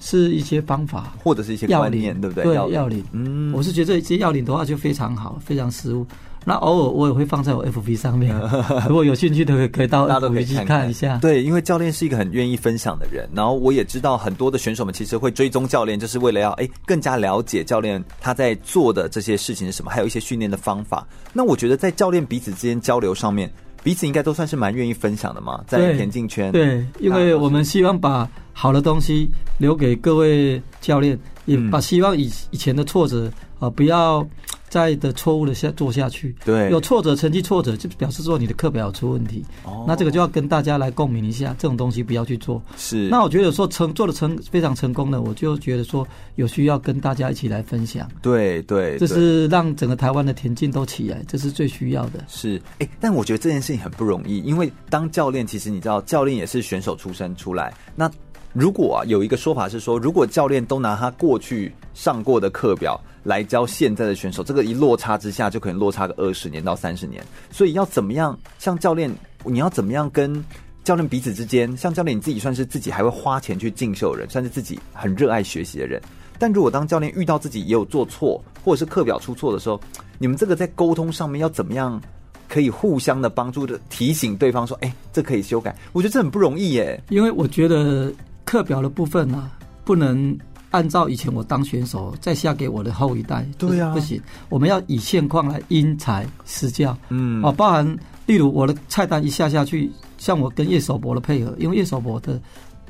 [0.00, 1.14] 是一些方法。
[1.22, 2.44] 或者是一些观念，对不对？
[2.44, 6.06] 对，要领，嗯，我是觉得这些要领的话就非常好，非常实务。
[6.44, 8.34] 那偶尔我也会放在我 FB 上面，
[8.88, 11.18] 如果有兴趣的可以可以到 FB 去看一下。
[11.18, 21.06] 对，因为教练是一个很愿意分享的人，然后我也知道很多的选手们其实会追踪教练，就是为了要哎更加了解教练他在做的这些事情是什么，还有一些训练的方法。
[21.32, 23.50] 那我觉得在教练彼此之间交流上面，
[23.82, 26.52] 彼此应该都算是蛮愿意分享的嘛，在田径圈。
[26.52, 29.28] 对，因为我们希望把好的东西
[29.58, 34.26] 留给各位教练，也把希望以以前的挫折啊不要。
[34.74, 39.44] 在的错误的下做下去，对，有挫折，成绩挫折，就表示说你的课表出问题。
[39.62, 42.60] 哦，那这个就要跟大家来共鸣一下，这种东西不要去做。
[42.76, 48.10] 是，那我觉得说成做的成非常成功的，我就觉得说有需要跟大家一起来分享。
[48.20, 52.24] 对对，这是让整个台湾的田径都起来，这是最需要的。
[52.26, 57.72] 是，哎，但我觉得这件事情很不容易，因为当教练，其实你知道，教练也是选手出身出来。
[57.94, 58.10] 那
[58.52, 67.24] 如果啊，有一个说法是说，如果教练都拿他过去上过的课表来教现在的选手，这个一落差之下，就可能落差个二十年到三十年。
[67.50, 68.38] 所以要怎么样？
[68.60, 69.12] 像教练，
[69.44, 70.44] 你要怎么样跟
[70.84, 71.76] 教练彼此之间？
[71.76, 76.00] 像教练你自己算是自己还会花钱去进修的人，算是自己很热爱学习的人。
[76.38, 79.80] 但如果当教练遇到自己也有做错，或者是课表出错的时候，
[80.18, 82.00] 你们这个在沟通上面要怎么样
[82.48, 88.12] 可以互相的帮助的提醒对方说：“哎，这可以修改。”我觉得这很不容易耶，因为我觉得。
[88.46, 89.50] 课表的部分啊，
[89.86, 90.38] 不能
[90.74, 94.20] 按照以前我当选手再下给我的后一代，对呀，不行。
[94.48, 102.42] 我们要以现况来因材施教，嗯，哦，包含例如我的菜单一下下去，像我跟叶守博的配合，因为叶守博的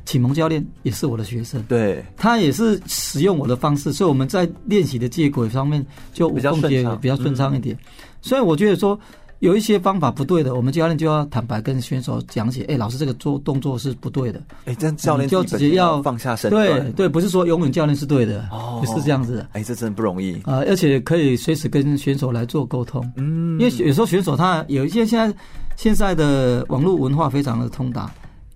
[0.07, 7.55] 启蒙教练也是我的学生，对，他也是使用我的方式，所以我们在练习的接轨上面就无缝接轨比较顺畅。
[7.55, 7.79] 一点，
[8.23, 8.99] 所以我觉得说。
[9.41, 12.63] 有一些方法不对的，我们教练就要坦白跟选手讲解。
[12.63, 14.41] 哎、欸，老师这个做动作是不对的。
[14.65, 16.67] 哎、欸，这样教练就直接要放下身段。
[16.67, 19.43] 对对，不是说永远教练是对的，哦，不是这样子的。
[19.53, 20.67] 哎、欸，这真的不容易啊、呃！
[20.69, 23.05] 而且可以随时跟选手来做沟通。
[23.17, 25.37] 嗯，因为有时候选手他有一些现在
[25.77, 28.11] 现在的网络文化非常的通达。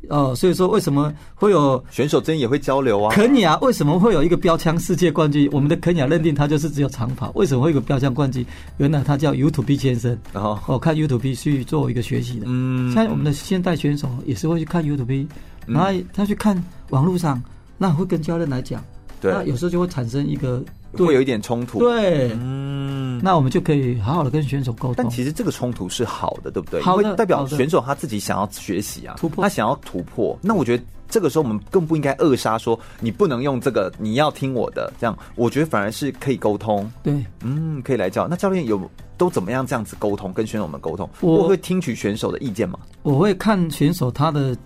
[0.09, 3.15] 哦，所以说为什么会有选手之间也会交流啊？
[3.15, 5.49] 肯尼亚为什么会有一个标枪世界冠军？
[5.53, 8.45] 我们的肯尼亚认定他就是只有长跑，为什么会有个标枪冠军？
[8.79, 12.47] 原来他叫 YouTube 先生，然后我看 YouTube 去做一个学习的。
[12.49, 15.27] 嗯，像我们的现代选手也是会去看 YouTube，
[15.67, 17.43] 然后他去看网络上，
[17.77, 18.83] 那会跟教练来讲，
[19.21, 20.63] 对，那有时候就会产生一个。
[20.97, 24.95] 会有一点冲突，对，嗯，那我们就可以好好的跟选手沟通。
[24.97, 26.81] 但其实这个冲突是好的，对不对？
[26.81, 30.37] 好的，因为代表选手他自己想要学习啊，突破，他想要突破。
[30.41, 34.91] 那我觉得这个时候我们更不应该扼杀，说你不能用这个，你要听我的。
[34.99, 36.91] 这样，我觉得反而是可以沟通。
[37.03, 38.27] 对，嗯，可以来教。
[38.27, 38.81] 那教练有
[39.19, 41.09] 都怎么样这样子沟通，跟选手们沟通？
[41.21, 42.79] 我会听取选手的意见吗？
[43.03, 44.57] 我会看选手他的。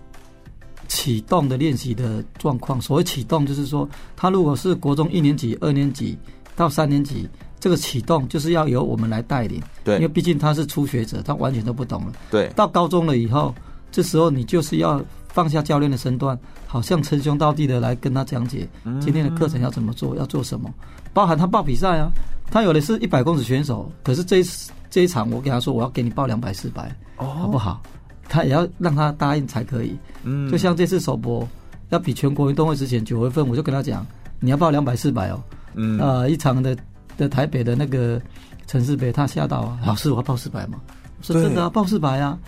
[0.92, 6.16] 启动的练习的状况，所谓启动就是说，他如果是国中一年级、二年级
[6.55, 7.26] 到三年级，
[7.59, 9.59] 这个启动就是要由我们来带领。
[9.83, 12.12] 对，因为毕竟他是初学者，他完全都不懂了。
[12.31, 13.55] 对，到高中了以后，
[13.90, 18.68] 这时候你就是要放下教练的身段，好像称兄道弟的来跟他讲解
[19.00, 20.70] 今天的课程要怎么做，要做什么，
[21.14, 22.11] 包含他报比赛啊，
[22.50, 24.44] 他有的是一百公尺选手，可是这一
[24.90, 27.81] 这一场我给他说，我要给你报两百、四百，哦，好不好？
[28.29, 31.47] 他也要让他答应才可以，嗯，就像这次首播
[31.91, 34.07] 要比全国运动会之前九月份，我就跟他讲，
[34.41, 35.43] 你要报两百四百哦，
[35.75, 36.77] 嗯，啊、呃，一场的
[37.17, 38.21] 的台北的那个
[38.67, 40.81] 城市杯，他吓到啊，老师我要报四百嘛，
[41.19, 42.39] 我说真的啊，报四百啊。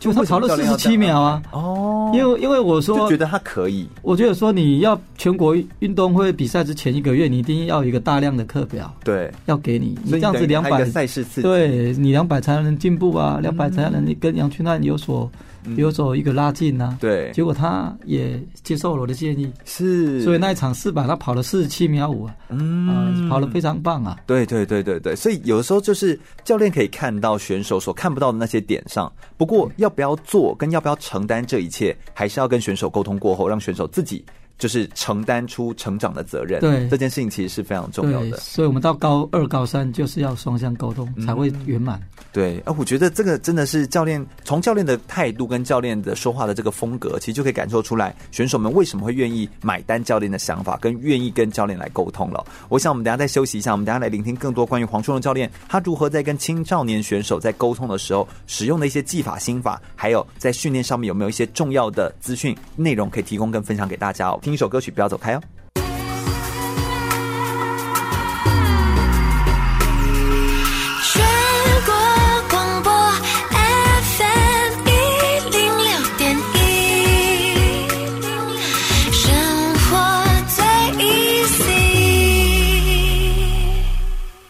[0.00, 1.42] 就他跑了四十七秒啊！
[1.52, 15.30] 哦，因为因为我说就觉得他可以，我觉得说你要全国运动会比赛之前一个月，你一定要有一个大量的课表，对，要给你，你这样子两百赛事次，对你两百才能进步啊，两百才能跟杨俊汉有所。
[15.76, 34.24] 有走一个拉近呢、啊，对，结果他也接受了我的建议，是，所以那一场四百他跑了四十七秒五啊，嗯、呃，跑的非常棒啊，对对对对对，所以有的时候就是教练可以看到选手所看不到的那些点上，不过要不要做跟要不要承担这一切，还是要跟选手沟通过后，让选手自己
[34.60, 36.60] 就是承担出成长的责任。
[36.60, 38.36] 对，这件事情其实是非常重要的。
[38.36, 41.98] 所以我们到高二、高三就是要双向沟通，才会圆满。
[41.98, 52.44] 嗯对，啊，我觉得这个真的是教练从教练的态度跟教练的说话的这个风格，其实就可以感受出来选手们为什么会愿意买单教练的想法，跟愿意跟教练来沟通了。
[52.68, 64.38] 我想我们等下再休息一下，我们等下来聆听更多关于黄春龙教练他如何在跟青少年选手在沟通的时候使用的一些技法心法，还有在训练上面有没有一些重要的资讯内容可以提供跟分享给大家哦。
[64.50, 65.40] 听一首歌曲，不要走开哦。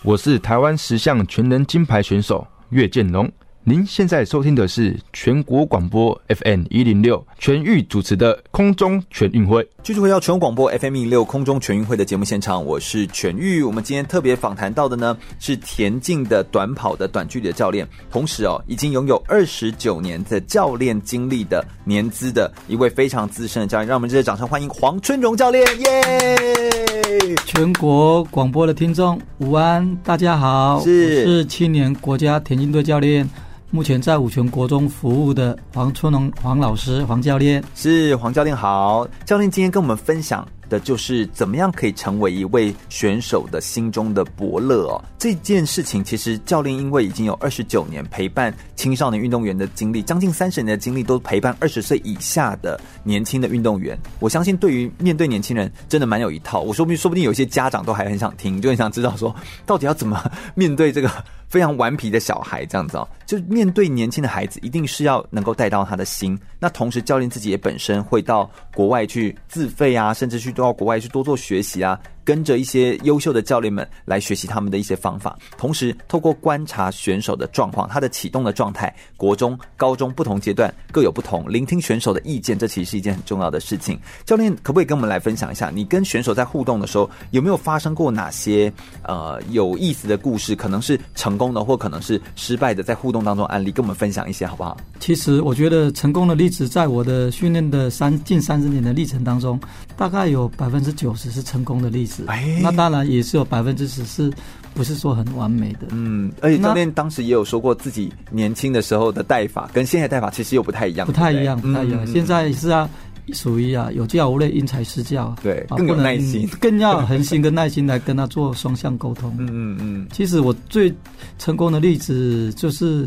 [0.03, 3.31] 我是台湾十项全能金牌选手岳建龙。
[3.63, 9.69] 您现在收听的是全国广播 FM 一零六全域主持的空中全运会。
[9.83, 13.63] 继续回到全国广播 FM 一零六空中全运会的节目现场，我是全玉。
[13.63, 23.89] 我们今天特别访谈到的呢是田径的短跑的短距离的教练，同时哦已经拥有二十九年的教练经历的年资的一位非常资深的教练。
[23.89, 25.67] 让我们热烈掌声欢迎黄春荣教练！
[25.81, 27.37] 耶！
[27.47, 33.29] 全国广播的听众午安，大家好，是是青年国家田径队教练。
[33.73, 45.01] 目前在五权国中服务的黄春龙黄老师黄教练，是黄教练好，教练今天跟我们分享的就是怎么样可以成为一位选手的心中的伯乐哦。
[45.17, 53.97] 这件事情其实教练因为已经有二十九年陪伴青少年运动员的经历，将近三十年的经历都陪伴二十岁以下的年轻的运动员。
[54.19, 56.61] 我相信对于面对年轻人真的蛮有一套。
[56.61, 59.33] 我说不定说不定有些家长都还很想听，就很想知道说
[59.65, 60.21] 到底要怎么
[60.57, 61.09] 面对这个。
[61.51, 66.39] 非常顽皮的小孩，这样子哦，就面对年轻的孩子，一定是要能够带到他的心。
[66.61, 71.99] 那同时，教练自己也本身会到国外去自费啊，甚至去到国外去多做学习啊。
[72.25, 83.99] 跟着一些优秀的教练们来学习他们的一些方法，同时透过观察选手的状况，他的启动的状态，国中、高中不同阶段各有不同，聆听选手的意见，这其实是一件很重要的事情。
[84.25, 90.55] 教练可不可以跟我们来分享一下，你跟选手在互动的时候，有没有发生过哪些呃有意思的故事？
[90.55, 94.77] 可能是成功的，或可能是失败的，在互动当中案例，跟我们分享一些好不好？
[94.99, 99.59] 其实我觉得成功的例子，在我的训练的三近三十年的历程当中，
[99.97, 102.25] 大概有百分之九十是成功的例子。
[102.27, 104.33] 哎，那当然也是有百分之十是，
[104.73, 105.89] 不是说很完美的。
[105.91, 112.05] 嗯，而且教练当时也有说过，自己年轻的时候的带法跟现在带法其实又不太一样，不太一样，不太一样。
[112.05, 112.89] 嗯、现在是啊，
[113.33, 119.35] 属于啊有教无类，因材施教，对，更有耐心， 更要恒心跟耐心来跟他做双向沟通。
[119.39, 120.07] 嗯嗯嗯。
[120.13, 120.93] 其实我最
[121.39, 123.07] 成功的例子就是，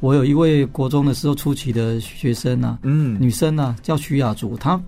[0.00, 4.80] 我有一位国中的时候初期的学生啊，嗯，女生啊，叫徐雅竹，她。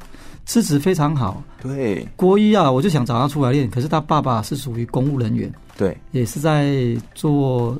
[0.47, 2.07] 资质非常好，对。
[2.17, 7.77] 国一啊，我就想找他出来练，可是他爸爸是属于公务人员，对，也是在做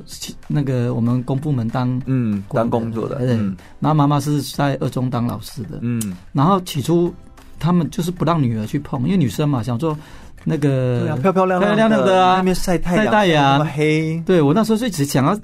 [0.47, 3.35] 那个我们公部门当嗯当工作的，对。
[3.37, 6.15] 嗯、然后妈妈是在二中当老师的，嗯。
[6.33, 7.11] 然后起初
[7.57, 9.97] 他们就是不让女儿去碰，因为女生嘛想做
[10.43, 14.21] 那个对啊，漂漂亮亮的啊，那边晒太阳，晒太阳那么黑。
[14.25, 15.39] 对，我那时候就一直想要。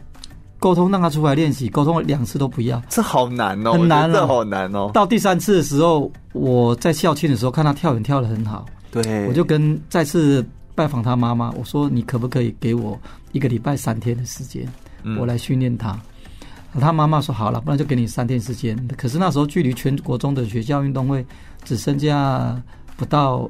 [0.63, 4.89] 沟通让他出来练习，沟通了两次都不要，这好难哦，很难这好难哦。
[4.93, 10.41] 到第三次的时候，我在校庆的时候看他跳远跳得很好，对，我就跟再次
[10.73, 12.97] 拜访他妈妈，我说你可不可以给我
[13.33, 14.65] 一个礼拜三天的时间，
[15.03, 15.99] 嗯、我来训练他。
[16.79, 18.73] 他妈妈说好了，不然就给你三天时间。
[18.95, 21.25] 可是那时候距离全国中的学校运动会
[21.65, 22.57] 只剩下
[22.95, 23.49] 不到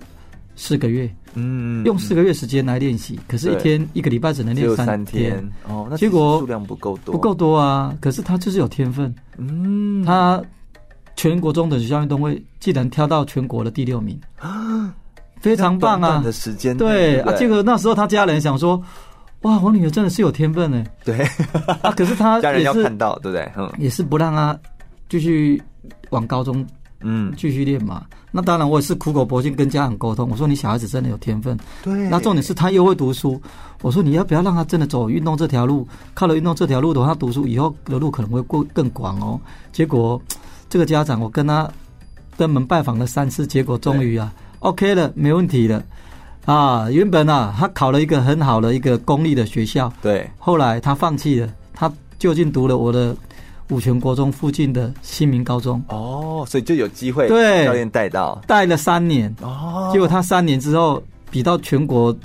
[0.55, 1.07] 四个月。
[1.35, 7.95] 嗯，用四个月时间来练习，可是一天一个礼拜只能练三天哦，那结果数量不够多，不够多啊。
[7.99, 10.41] 可是他就是有天分，嗯，他
[11.15, 14.19] 全国中等学校运动会既然挑到全国的第六名，
[15.41, 16.21] 非常棒啊！
[16.23, 18.81] 的时间对啊，结果那时候他家人想说，
[19.41, 20.83] 哇，我女儿真的是有天分呢。
[21.03, 21.19] 对
[21.81, 23.51] 啊，可是他 家人要看到，对不对？
[23.57, 24.57] 嗯，也是不让他
[25.09, 25.61] 继续
[26.11, 26.65] 往高中。
[27.03, 28.03] 嗯，继续练嘛。
[28.31, 30.27] 那当然，我也是苦口婆心跟家长沟通。
[30.31, 31.55] 我说，你小孩子真的有天分。
[31.83, 32.09] 对。
[32.09, 33.39] 那重点是他又会读书。
[33.81, 35.87] 我说，你要不要让他真的走运动这条路？
[36.15, 39.39] 靠了运动这条路的话，他读书以后的路可能会过更广哦。
[39.71, 40.19] 结果，
[40.67, 41.69] 这个家长我跟他
[42.35, 45.83] 登门拜访了三次，结果终于啊，OK 了，没问题了。
[46.45, 49.93] 啊，原本啊，他考了一个很好的一个公立的学校。
[50.01, 50.27] 对。
[50.39, 53.15] 后来他放弃了，他就近读了我的。
[53.69, 55.83] 五泉国中附近的新民高中。
[55.89, 57.65] 哦，所以就有机会对。
[57.65, 58.41] 教练带到。
[58.47, 59.33] 带了三年。
[59.41, 62.15] 哦，结果他三年之后比到全国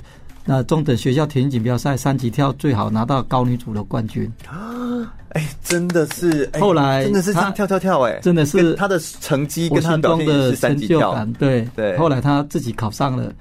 [0.45, 4.31] 那中等学校田径锦标赛三级跳最好拿到高女组的冠军。
[4.47, 11.67] 啊 哎，真的是，后来真的是他跳跳跳，哎，真的是他的成绩跟他的表现是三级跳，对。
[11.75, 11.95] 对。
[11.99, 13.31] 后来他自己考上了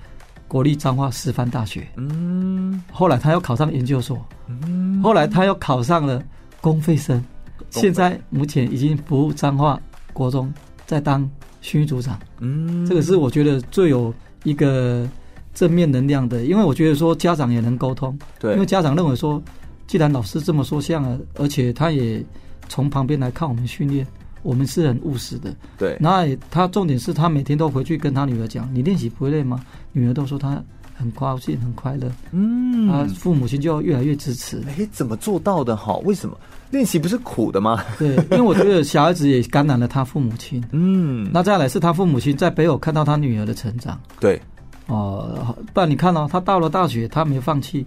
[0.46, 2.82] 国立彰化师范大学，嗯。
[2.92, 5.00] 后来他又考上研究所，嗯。
[5.02, 6.22] 后来他又考上了
[6.60, 7.24] 公费生，
[7.70, 9.80] 现在目前已经服务彰化
[10.12, 10.52] 国中，
[10.86, 11.28] 在当
[11.60, 12.86] 训育组长，嗯。
[12.86, 14.12] 这个是我觉得最有
[14.44, 15.08] 一个
[15.54, 19.42] 正面能量的，因为我觉得说家长也能沟通，对，因为家长认为说。
[19.88, 22.22] 既然老师这么说像了，而且他也
[22.68, 24.06] 从旁边来看我们训练，
[24.42, 25.56] 我们是很务实的。
[25.78, 30.62] 对，那他重点是他每天都回去跟他女儿讲：“你练习不会累吗？”女儿都说她
[30.94, 32.12] 很高兴、很快乐。
[32.32, 34.62] 嗯，啊父母亲就要越来越支持。
[34.66, 35.74] 哎，怎么做到的？
[35.74, 36.36] 哈，为什么
[36.70, 37.82] 练习不是苦的吗？
[37.98, 40.62] 对，因为我觉得小孩子也感染了他父母亲。
[40.72, 43.98] 嗯，那再来是他父母亲在背后看到他女儿的成长。
[44.20, 44.40] 对，
[44.86, 47.86] 哦、呃，不然你看哦，他到了大学，他没有放弃。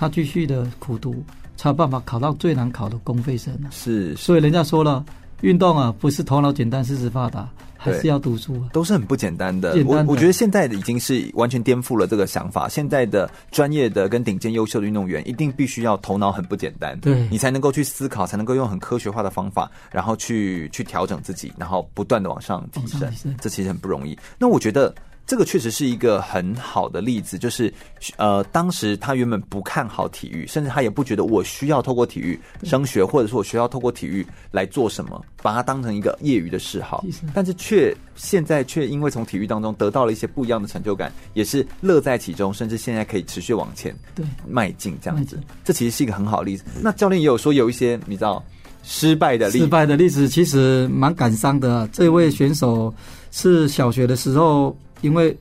[0.00, 1.24] 他继续的苦读，
[1.56, 3.52] 才有办法考到最难考的公费生。
[3.72, 5.04] 是，所以人家说了，
[5.40, 7.48] 运动啊，不是头脑简单，四肢发达，
[7.78, 9.72] 还是要读书啊，都是很不简单的。
[9.72, 12.68] 简单的我我觉得现在的已经是完全颠覆了这个想法。
[12.68, 23.08] 现在的专业的跟顶尖优秀的运动员，一定必须要头脑很不简单，对你才能够去思考，才能够用很科学化的方法，然后去去调整自己，然后不断的往上提升。
[23.40, 24.18] 这其实很不容易。
[24.38, 24.92] 那我觉得。
[25.28, 27.70] 这个确实是一个很好的例子，就是，
[28.16, 46.64] 呃，当时他原本不看好体育，甚至他也不觉得我需要透过体育升学，或者说我需要透过体育来做什么，把它当成一个业余的嗜好，但是却现在却因为从体育当中得到了一些不一样的成就感，也是乐在其中，甚至现在可以持续往前对迈进这样子，这其实是一个很好的例子。
[46.80, 48.42] 那教练也有说有一些你知道
[48.82, 51.88] 失败的例子，失败的例子其实蛮感伤的啊。
[51.92, 52.90] 这位选手
[53.30, 54.74] 是小学的时候。
[55.00, 55.36] 因为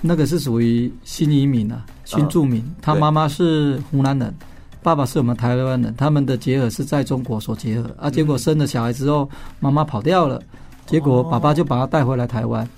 [0.00, 4.34] 那个是属于新移民啊，新住民，他妈妈是湖南人，
[4.82, 8.10] 爸爸是我们台湾人，他们的结合是在中国所结合啊。
[8.10, 9.28] 结果生了小孩之后，
[9.60, 10.42] 妈妈跑掉了，
[10.86, 12.68] 结果爸爸就把他带回来台湾，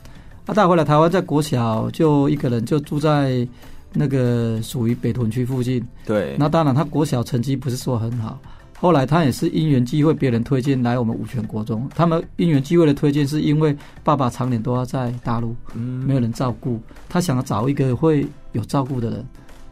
[0.47, 3.47] 他带回来台湾，在国小就一个人就住在
[3.93, 5.85] 那个属于北屯区附近。
[6.05, 8.39] 对，那当然他国小成绩不是说很好。
[8.79, 11.89] 后来他也是因缘际会，别人推荐来我们五泉国中。
[11.95, 16.79] 他们因缘际会的推荐，是因为爸爸常年都要在大陆，嗯，没有人照顾。
[17.09, 19.27] 他想要找一个会有照顾的人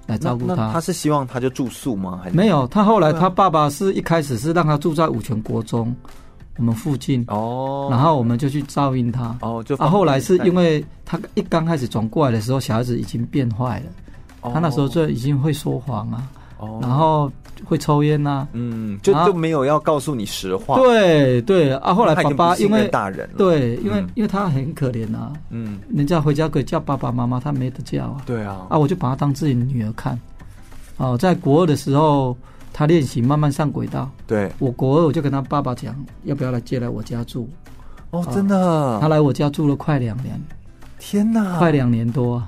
[0.06, 0.72] 来照顾他。
[0.72, 2.18] 他是希望他就住宿吗？
[2.24, 2.66] 还是没有？
[2.68, 5.94] 他后来他爸爸是一开始是让他住在五泉国中
[6.56, 9.62] 我们附近哦，然后我们就去照应他哦。
[9.62, 14.50] 就啊，后来是因为他一刚开始转过来的时候，小孩子已经变坏了。
[14.50, 16.26] 他那时候就已经会说谎啊，
[16.80, 17.30] 然后。
[17.64, 20.76] 会抽烟呐、啊，嗯，就就没有要告诉你实话。
[20.78, 28.22] 对对啊，后来爸爸因为大人对，因为、嗯、因为他很可怜啊，嗯，人家回家可以叫爸爸妈妈，他没得叫啊。
[28.26, 30.18] 对啊，啊，我就把他当自己的女儿看。
[30.96, 32.36] 哦，在国二的时候，
[32.72, 34.10] 他练习慢慢上轨道。
[34.26, 37.48] 对，我国二我就跟他爸爸讲，要不要来接来我家住？
[38.10, 40.40] 哦，真的、啊，他来我家住了快两年。
[40.98, 42.42] 天哪，快两年多。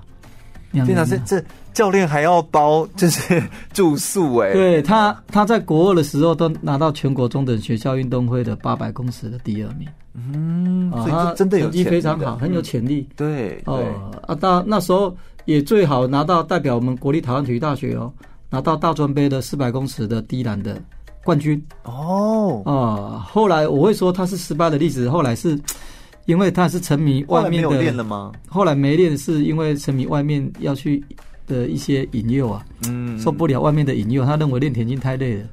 [0.72, 1.44] 天哪，这这。
[1.76, 3.42] 教练还要包，就是
[3.74, 4.50] 住宿哎。
[4.54, 9.86] 对他，他在国二的时候都拿到全国中等学校运动会的八百公尺的第二名。
[10.14, 13.06] 嗯，所以他真的有成绩非常好，很有潜力。
[13.14, 18.10] 对，哦啊，到那时候也最好拿到代表我们国立台湾体育大学哦，
[18.48, 20.80] 拿到大专杯的四百公尺的低栏的
[21.22, 21.62] 冠军。
[21.84, 25.60] 哦，啊，后来我会说他是失败的例子，后来是
[26.24, 27.68] 因为他是沉迷外面的。
[27.68, 28.32] 后来没有练了吗？
[28.48, 31.04] 后来没练是因为沉迷外面要去。
[31.46, 35.44] 的一些引诱啊，嗯，受不了外面的引诱，他认为练田径太累了，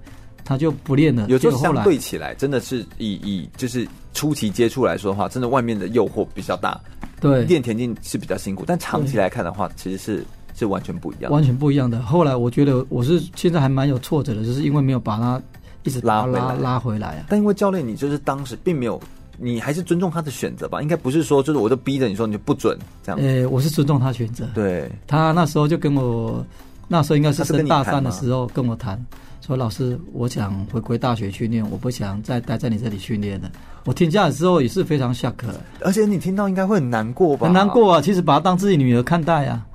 [0.44, 1.28] 他就不练了。
[1.30, 6.80] 有时候相对起来，真的是以以就是初期接触来说的话，真的外面的诱惑比较大。
[7.22, 10.26] 对，练田径是比较辛苦，但长期来看的话，其实是
[10.56, 12.02] 是完全不一样，完全不一样的。
[12.02, 15.42] 后来我觉得我是现在还蛮有挫折的，就是因为没有把他
[15.84, 17.26] 一直拉拉拉回来啊。
[17.30, 19.02] 但因为教练，你就是当时并没有。
[19.44, 23.20] 你还是尊重他的选择吧，应该不是说就是我就逼着你说你就不准这样。
[23.20, 24.46] 呃、欸，我是尊重他选择。
[24.56, 26.46] 对，他那时候就跟我，
[26.88, 28.98] 那时候应该是升大三的时候跟我谈，
[29.42, 33.52] 说老师，我想回归大学训练，我不想再待在你这里训练了。
[33.84, 35.50] 我听下来之后也是非常下课，
[35.82, 37.46] 而且你听到应该会很难过吧？
[37.46, 39.66] 很难过啊，其实把他当自己女儿看待啊，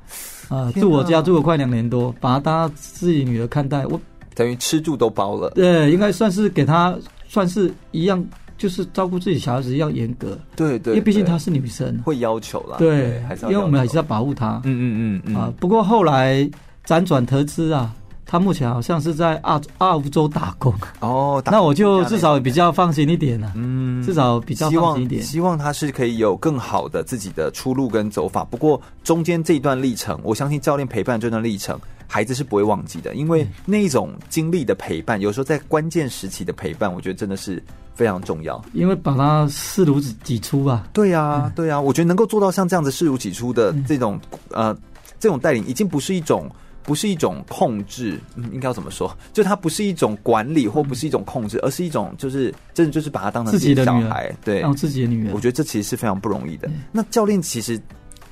[0.49, 4.01] 啊，住我家住了快两年多，把他当自己女儿看待，我
[4.35, 5.51] 等于吃住都包了。
[5.51, 6.97] 对，应该算是给他
[7.29, 8.25] 算是一样。
[8.59, 12.77] 就是照顾自己小孩子一样严格，对对，因为毕竟她是女生，会要求啦。
[12.77, 14.61] 对，还是因为我们还是要保护她。
[14.65, 16.51] 嗯嗯嗯啊，不过后来
[16.85, 17.95] 辗转得知啊，
[18.27, 20.75] 她目前好像是在澳澳洲打工。
[20.99, 23.53] 哦，那我就至少比较放心一点了。
[23.55, 25.23] 嗯，至少比较放心一点。
[25.23, 28.43] 希望她是可以有更好的自己的出路跟走法。
[28.45, 31.79] 不过中间这一段历程，我相信教练陪伴这段历程。
[32.09, 37.63] 孩子是不会忘记的，因为那一种经历的陪伴，有时候在关键时期的陪伴，我觉得真的是
[37.95, 38.61] 非常重要。
[38.73, 40.89] 因为把他视如己出啊。
[40.93, 44.19] 对啊，对啊，我觉得能够做到像这样子视如己出的这种、
[44.51, 44.79] 嗯、呃
[45.21, 46.51] 这种带领，已经不是一种。
[46.85, 49.15] 不是一种控制，嗯，应该要怎么说？
[49.35, 55.35] 就它不是一种管理，或不是一种控制，而是一种就是真的就是把它当成自己的小孩，对，当自己的女儿。
[55.35, 56.71] 我觉得这其实是非常不容易的。
[56.91, 57.79] 那教练其实。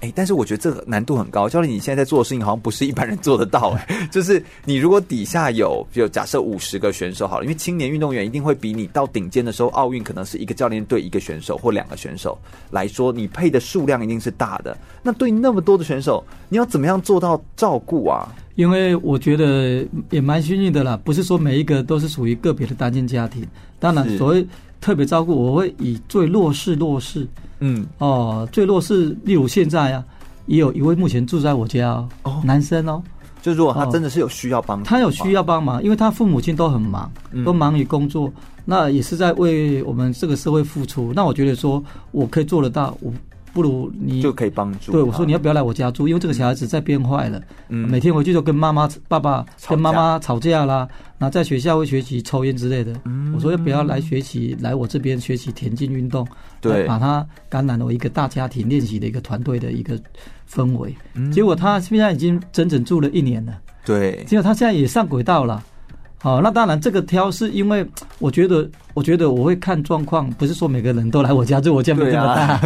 [0.01, 1.49] 哎，但是我觉得这个难度很高。
[1.49, 3.71] 教练，你现在在做的事情好像不是一般人做得到。
[3.71, 12.39] 哎， 就是你如果底下有，就假设五十个选手好了，因为青年运动员一定会比你到顶尖的时候，奥运可能是一个教练对一个选手或两个选手
[12.71, 14.77] 来说，你配的数量一定是大的。
[15.03, 18.29] 那对那么多的选手，你要怎么样做到照顾啊？
[18.57, 23.47] 因为我觉得也蛮幸运的啦，不是说每一个都是属于个别的单亲家庭。
[23.79, 24.47] 当然，所谓
[24.81, 27.27] 特别照顾，我会以最弱势弱势。
[27.61, 30.05] 嗯哦，最弱势，例如现在啊，
[30.47, 33.03] 也有一位目前住在我家哦，哦男生哦，
[33.41, 38.33] 就如果他真的是有需要帮，他有需要帮忙，因为他父母亲都很忙，嗯、都忙于工作，
[38.65, 41.13] 那也是在为我们这个社会付出。
[41.15, 43.13] 那我觉得说，我可以做得到，我。
[43.57, 44.93] 不如你就可以帮助。
[44.93, 46.07] 对，我说你要不要来我家住？
[46.07, 47.41] 因为这个小孩子在变坏了，
[47.71, 50.87] 嗯，每天回去就跟妈妈、爸爸、跟妈妈吵架啦，
[51.17, 52.93] 然后在学校会学习抽烟之类的。
[53.07, 56.29] 嗯，我说要不要来学习，来我这边学习田径运动？
[56.61, 59.99] 对，把他感染了一个大家庭练习的一个团队的一个
[60.47, 60.95] 氛围。
[61.33, 63.59] 结果他现在已经整整住了一年了。
[63.87, 65.65] 对，结果他现在也上轨道了。
[66.23, 67.87] 哦，那当然，这个挑是因为
[68.19, 72.61] 我觉得，我觉得我会看状况，不是说每个人都来我家住，我家没这么大啊，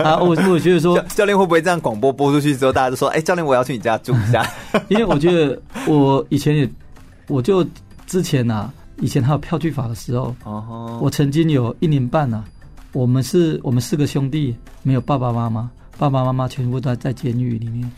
[0.14, 0.18] 啊。
[0.18, 4.46] 我我觉得说，教练会不会这样广播播出去之后，大家都说，哎，教练我要去你家住一下？
[4.88, 6.70] 因为我觉得我以前也，
[7.28, 7.66] 我就
[8.06, 12.44] 之前呐、啊，以前还有票据法的时候，哦，我曾经有一年半呐、啊，
[12.92, 17.90] 我们是我们四个兄弟，没有爸爸妈妈，爸爸妈妈全部都在监狱里面。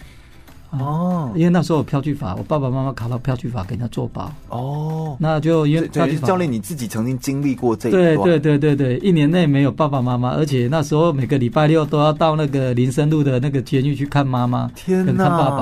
[0.79, 4.33] 哦，因为那时候有票据法，我爸爸妈妈考到票据法给人家做保。
[4.49, 8.03] 哦，那就因为票据法，教练你自己曾经经历过这一段。
[8.03, 15.57] 对对对对对，一年内没有爸爸妈妈，而且那时候每个礼拜六都要到那个林森路的那个监狱去看妈妈，天跟看爸爸。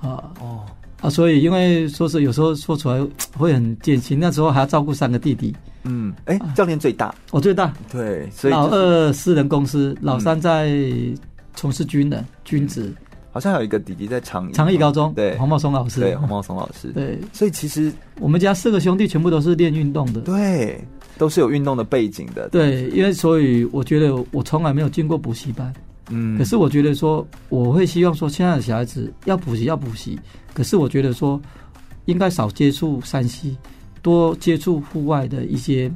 [0.00, 0.60] 啊哦
[1.02, 3.06] 啊，所以因为说是有时候说出来
[3.36, 5.54] 会很艰辛，那时候还要照顾三个弟弟。
[5.84, 7.72] 嗯，哎，教练最大，我最大。
[7.90, 10.70] 对，所以老二私人公司，老三在
[11.54, 12.92] 从事军人军职。
[13.32, 15.36] 好像有一个弟弟在长长义高中，对。
[15.38, 20.82] 黄茂松老师，对黄茂松老师，对，所以其实我们家四个兄弟全部都是练运动的，对，
[21.16, 25.72] 都是有运动的背景的，对，因为所以我觉得我从来没有进过补习班，
[26.08, 30.18] 嗯，可是我觉得说我会希望说现在的小孩子要补习要补习，
[30.52, 31.40] 可是我觉得说
[32.06, 33.56] 应该少接触山西，
[34.02, 35.90] 多接触户外的一些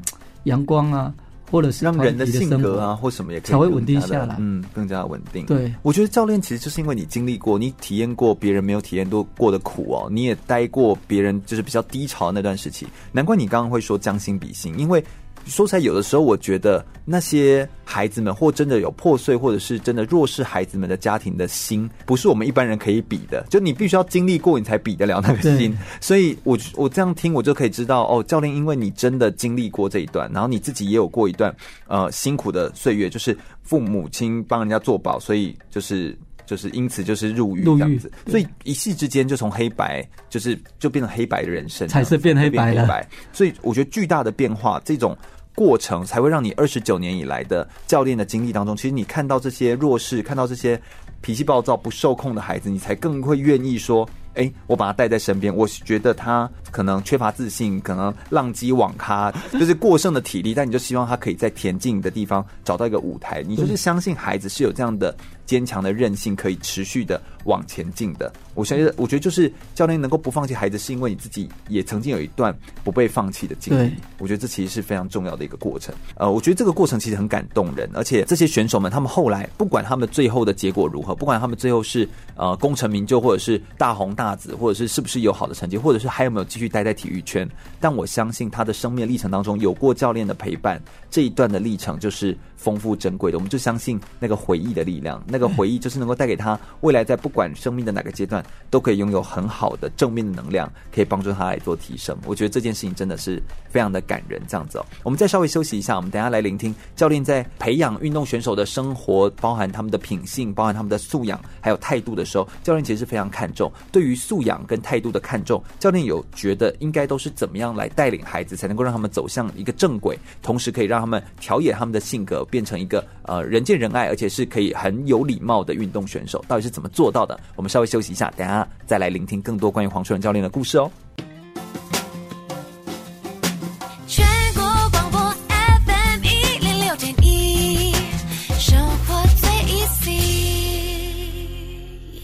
[0.44, 1.12] 阳光啊。
[1.54, 5.46] 或者是让人的性格啊，或什么也可以才会稳定下来，嗯，更加稳定。
[5.46, 15.04] 对，我觉得教练其实就是因为你经历过，你体验过别人没有体验过过的苦哦，你也待过别人就是比较低潮的那段时期，难怪你刚刚会说将心比心，因为。
[15.46, 23.44] 说起来，有的时候我觉得那些孩子们，或真的有破碎，或者是真的弱势孩子们的家庭的心，不是我们一般人可以比的。
[23.50, 25.76] 就你必须要经历过，你才比得了那个心。
[26.00, 31.54] 所以我我这样听，我就可以知道，哦，教练，因为你真的经历过这一段，然后你自己也有过一段
[31.86, 36.16] 呃辛苦的岁月，就是父母亲帮人家做保，所以就是。
[36.46, 43.06] 就是因此就是入狱这样子，所以一夕之间就从黑白就是就变成黑白的人生，彩色变黑白了。
[43.32, 45.16] 所以我觉得巨大的变化，这种
[45.54, 50.80] 过程才会让你二十九年以来的教练的经历当中，其实你看到这些弱势，看到这些
[51.20, 54.08] 脾气暴躁、不受控的孩子，你才更会愿意说。
[54.36, 65.16] 哎、欸，我把他带在身边，我觉得他可能缺乏自信，可能浪迹网咖，就是过剩的体力，但你就希望他可以在田径的地方找到一个舞台，你就是相信孩子是有这样的
[65.46, 68.30] 坚强的韧性，可以持续的往前进的。
[68.54, 73.90] 我觉得，我觉得就是教练能够不放弃孩子，是因为你自己也曾经有一段不被放弃的经历。
[74.18, 75.94] 我觉得这其实是非常重要的一个过程。
[76.16, 84.34] 呃，我觉得这个过程其实很感动人，而且这些选手们，他们后来不管他们最后的结果如何，不管他们最后是呃功成名就，或者是大红大。
[84.34, 87.48] 紫，或者是是不是有好的成绩，或者是还有没有继续待在体育圈？
[87.80, 93.38] 但我相信他的生命历程当中有过教练的陪伴，这一段的历程就是丰富珍贵的。
[93.38, 102.16] 我们就相信那个回忆的力量，那个回忆就是能够带给他未来在不管生命的哪个阶段都可以拥有很好的正面的能量，可以帮助他来做提升。
[102.24, 104.40] 我觉得这件事情真的是非常的感人。
[104.48, 114.14] 这样子哦，我们再稍微休息一下，我们等下来聆听教练在培养运动选手的生活，包含他们的品性，包含他们的素养，还有态度的时候，教练其实是非常看重对于。
[114.24, 127.38] 素养跟态度的看重，教练有觉得应该都是怎么样来带领孩子，才能够让他们走向一个正轨，同时可以让他们调冶他们的性格，变成一个呃人见人爱，而且是可以很有礼貌的运动选手，到底是怎么做到的？
[127.56, 130.90] 我们稍微休息一下，等下再来聆听更多关于黄春荣教练的故事哦。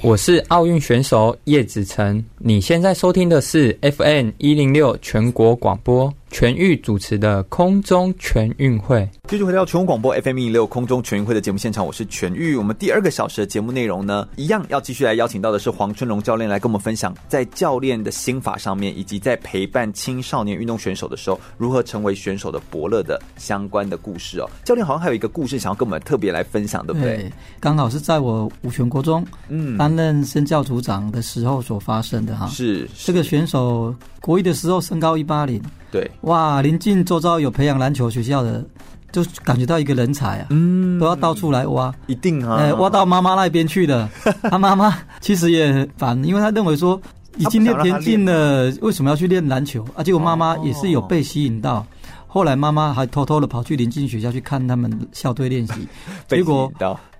[0.02, 6.12] 我是奥运选手叶子成，你现在收听的是 FM 一零六全国广播。
[6.30, 12.54] 全域主持的空中全运会，继续回到全国广播 FM 一六空中全运会的节目现场，我是全域。
[12.54, 24.48] 我们第二个小时的节目内容呢，一样要继续来邀请到的是黄春荣教练来跟我们分享，在教练的心法上面，以及在陪伴青少年运动选手的时候，如何成为选手的伯乐的相关的故事哦。
[24.64, 27.16] 教练好像还有一个故事想要跟我们特别来分享，对不对？
[27.16, 32.46] 对，刚好是在我五权国中嗯担任身教组长的时候所发生的哈。
[32.46, 35.60] 是，是这个选手国一的时候身高一八零。
[35.90, 36.62] 对，哇！
[36.62, 38.64] 临近周遭有培养篮球学校的，
[39.10, 44.08] 就感觉到一个人才啊，嗯，都要到处来挖，一定啊，欸、挖到妈妈那边去的。
[44.44, 47.00] 他妈妈其实也很烦，因为他认为说
[47.36, 50.02] 已经练田径了，为什么要去练篮球啊？
[50.02, 51.84] 结果妈妈也是有被吸引到，
[52.32, 55.86] 后来妈妈还偷偷的跑去临近学校去看他们校队练习，
[56.28, 56.72] 结果。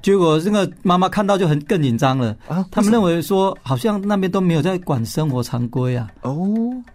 [0.03, 2.65] 结果这个妈妈看到就很更紧张了啊！
[2.71, 6.09] 他们认为说好像那边都没有在管生活常规啊。
[6.23, 6.35] 哦，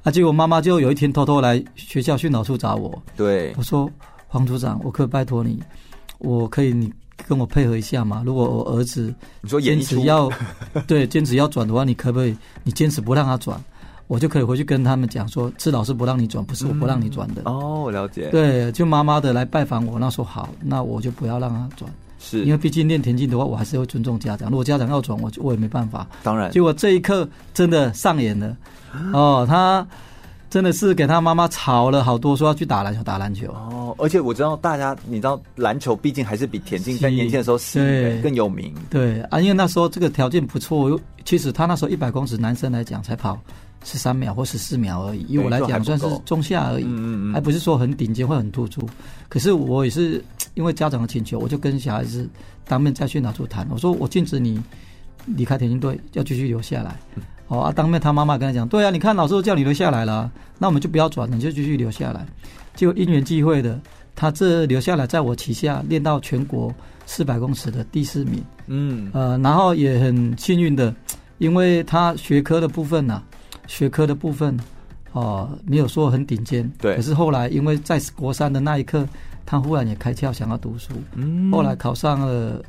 [0.02, 3.00] 啊，结果妈妈就有一天偷偷来学校训导处找我。
[3.16, 3.88] 对，我说
[4.28, 5.62] 黄组长，我可以拜托你，
[6.18, 6.92] 我可以你
[7.28, 8.24] 跟我配合一下嘛？
[8.26, 10.28] 如果我儿子你说坚持要
[10.88, 13.64] 对坚持要转的话，你可不可以你坚持不让他转，
[14.08, 17.42] 我就可以回去跟他们讲说，是老师不让你转，不是我不让你转的。
[17.46, 18.30] 嗯、哦，我了解。
[18.30, 21.92] 对，就妈妈的来拜访我，那说好，那我就不要让他转。
[22.18, 24.50] 是因为毕竟练田径的话，我还是会尊重家长。
[24.50, 26.08] 如果家长要转，我就我也没办法。
[26.24, 28.56] 当然，结果这一刻真的上演了。
[29.12, 29.86] 哦，他
[30.50, 33.52] 真的是给他妈妈吵了好多，说要去打篮球，打篮球。
[33.52, 38.74] 哦，而且我知道大家，你知道篮球毕竟还是比田径在年轻的时候是更有名。
[38.90, 43.38] 对啊，因为那时候这个条件不错，又其实他那时候一百公尺男生来讲才跑
[43.86, 48.82] 十三秒或十四秒而已，以我来讲算是中下而已，嗯嗯，还不是说很顶尖或很突出。
[49.30, 50.22] 可是我也是
[50.56, 52.28] 因为家长的请求，我就跟小孩子
[52.68, 54.60] 当面再去拿出谈，我说我禁止你
[55.28, 57.00] 离开田径队，要继续留下来。
[57.48, 62.26] 哦啊，当面他妈妈跟他讲，对啊，你看老师都叫你留下来了，那我们就不要转了，你就继续留下来。
[62.74, 63.80] 结果因缘际会的，
[64.16, 66.74] 他这留下来在我旗下练到全国
[67.06, 70.92] 四百公尺的第四名，嗯呃，然后也很幸运的，
[71.38, 73.24] 因为他学科的部分呢、啊。
[73.68, 74.58] 学科的部分，
[75.12, 76.96] 哦，没有说很顶尖，对。
[76.96, 79.08] 可是后来，因为在国三的那一刻，
[79.46, 80.94] 他忽然也开窍，想要读书。
[81.14, 81.52] 嗯。
[81.52, 82.62] 后来考上了，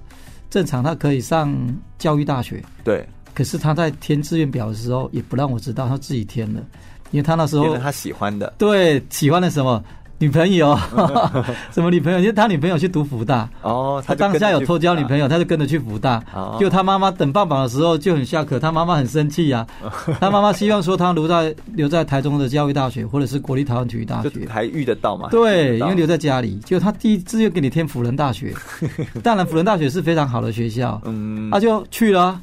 [0.51, 1.55] 正常他可以上
[1.99, 2.63] 教育大学。
[2.85, 3.07] 对。
[3.35, 6.61] 可是他在填志愿表的时候，也不让我知道，他自己填的，
[7.11, 8.55] 因为他那时候填了他喜欢的。
[8.57, 9.85] 对，喜欢的什么？
[10.19, 10.75] 女朋友，
[11.73, 12.19] 什么女朋友？
[12.19, 13.47] 因为他女朋友去读福大。
[13.61, 16.23] 哦，他当下有偷交女朋友，他就跟着去福大。
[16.35, 19.67] 哦，就他妈妈等棒棒的时候就很下课，他妈妈很生气呀。
[20.19, 25.29] 他妈妈希望说他留在留在台中的教育大学，或者是国立台湾体育大学，还遇得到嘛？
[25.31, 28.55] 对，因为留在家里，就他第一志愿给你填辅仁大学，
[29.23, 32.41] 当然辅仁大学是非常好的学校，嗯，他就去了，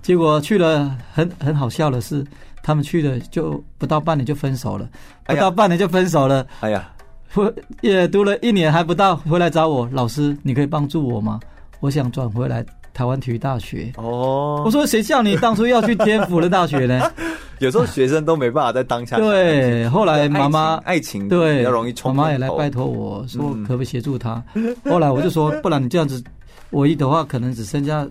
[0.00, 2.24] 结果去了很很好笑的是，
[2.62, 4.88] 他们去了就不到半年就分手了，
[5.26, 6.88] 不到半年就分手了，哎呀。
[7.34, 7.52] 我
[7.82, 11.40] 也读了一年还不到，回来找我老师，你可以帮助我吗？
[11.80, 12.64] 我想转回来
[12.94, 13.92] 台湾体育大学。
[13.96, 17.10] 哦，我说谁叫你当初要去天府的大学呢？
[17.60, 19.16] 有时候学生都没办法在当下。
[19.16, 22.14] 对，后来妈妈爱情对比较容易冲。
[22.14, 24.42] 妈妈也来拜托我说可不可以协助他。
[24.84, 26.22] 后来我就说，不然你这样子，
[26.70, 28.06] 我一的话可能只剩下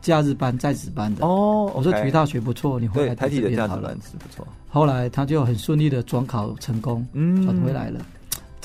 [0.00, 1.26] 假日班在职班的。
[1.26, 4.46] 哦，我说体育大学不错，你回来台体的假日班是不错。
[4.70, 8.00] 后来他就很顺利的转考成功，嗯，转回来了。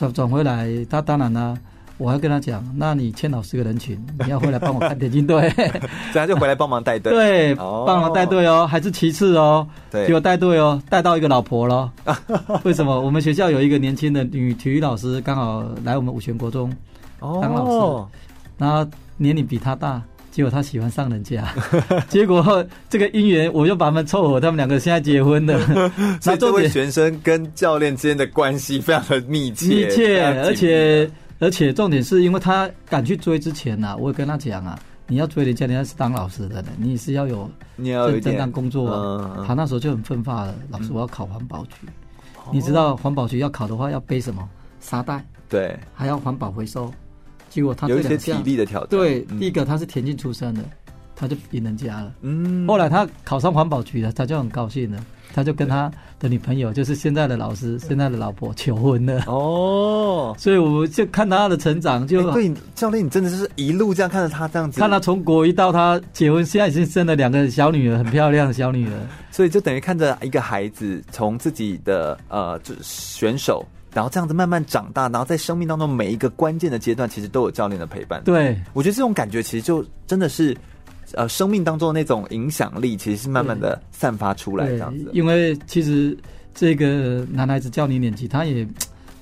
[0.03, 1.57] 转转回来，他当然呢，
[1.97, 5.49] 我还跟他讲，那你欠老师个人情，你要回来帮我看田径队，
[6.11, 11.91] 这样就回来帮忙带队， 对，帮忙带队哦，还是其次哦，对，给我带队哦，带到一个老婆了，
[12.63, 12.99] 为什么？
[12.99, 16.69] 我们学校有一个年轻的女体育老师，刚好来我们五权国中
[17.19, 18.17] 当老师，
[18.57, 18.85] 然后
[19.17, 20.01] 年龄比他大。
[20.33, 21.47] 结果他喜欢上人家，
[22.09, 25.59] 结果这个姻缘，我就把他们凑合，他们两个现在结婚了。
[26.19, 38.89] 所以这位学生跟教练之间的关系非常的密切，密切，而且而且重点是因为他敢去追之前啊，我也跟他讲啊，你要追人家，人家是当老师的，你是要有你要有正当工作。
[38.89, 44.49] 嗯、他那时候就很奋发了，老师我要考环保局，嗯、你知道环保局要考的话要背什么？
[44.79, 46.91] 沙袋，对，还要环保回收。
[47.53, 48.89] 结果他有一些体力的挑战。
[48.89, 50.63] 对，嗯、第一个他是田径出身的，
[51.15, 52.11] 他就赢人家了。
[52.21, 55.05] 嗯，后来他考上环保局了，他就很高兴了。
[55.35, 59.23] 他就跟他的女朋友，就是现在的老师，现在的老婆求婚了。
[59.25, 68.93] 哦， 所以我就看他的成长，就、欸、对教练，你真的是一路这样看着他这样子，看他从国一到他结婚，现在已经生了两个小女儿，很漂亮的小女儿。
[69.31, 73.65] 所以就等于看着一个孩子从自己的呃就选手。
[73.93, 78.23] 然后这样子慢慢长大，然后在生命当中每一个关键的阶段，其实都有教练的陪伴。
[78.23, 80.57] 对，我觉得这种感觉其实就真的是，
[81.13, 85.11] 呃，生命当中的那种影响力，其实是慢慢的散发出来这样子。
[85.13, 86.17] 因为其实
[86.55, 88.67] 这个男孩子教你年纪，他也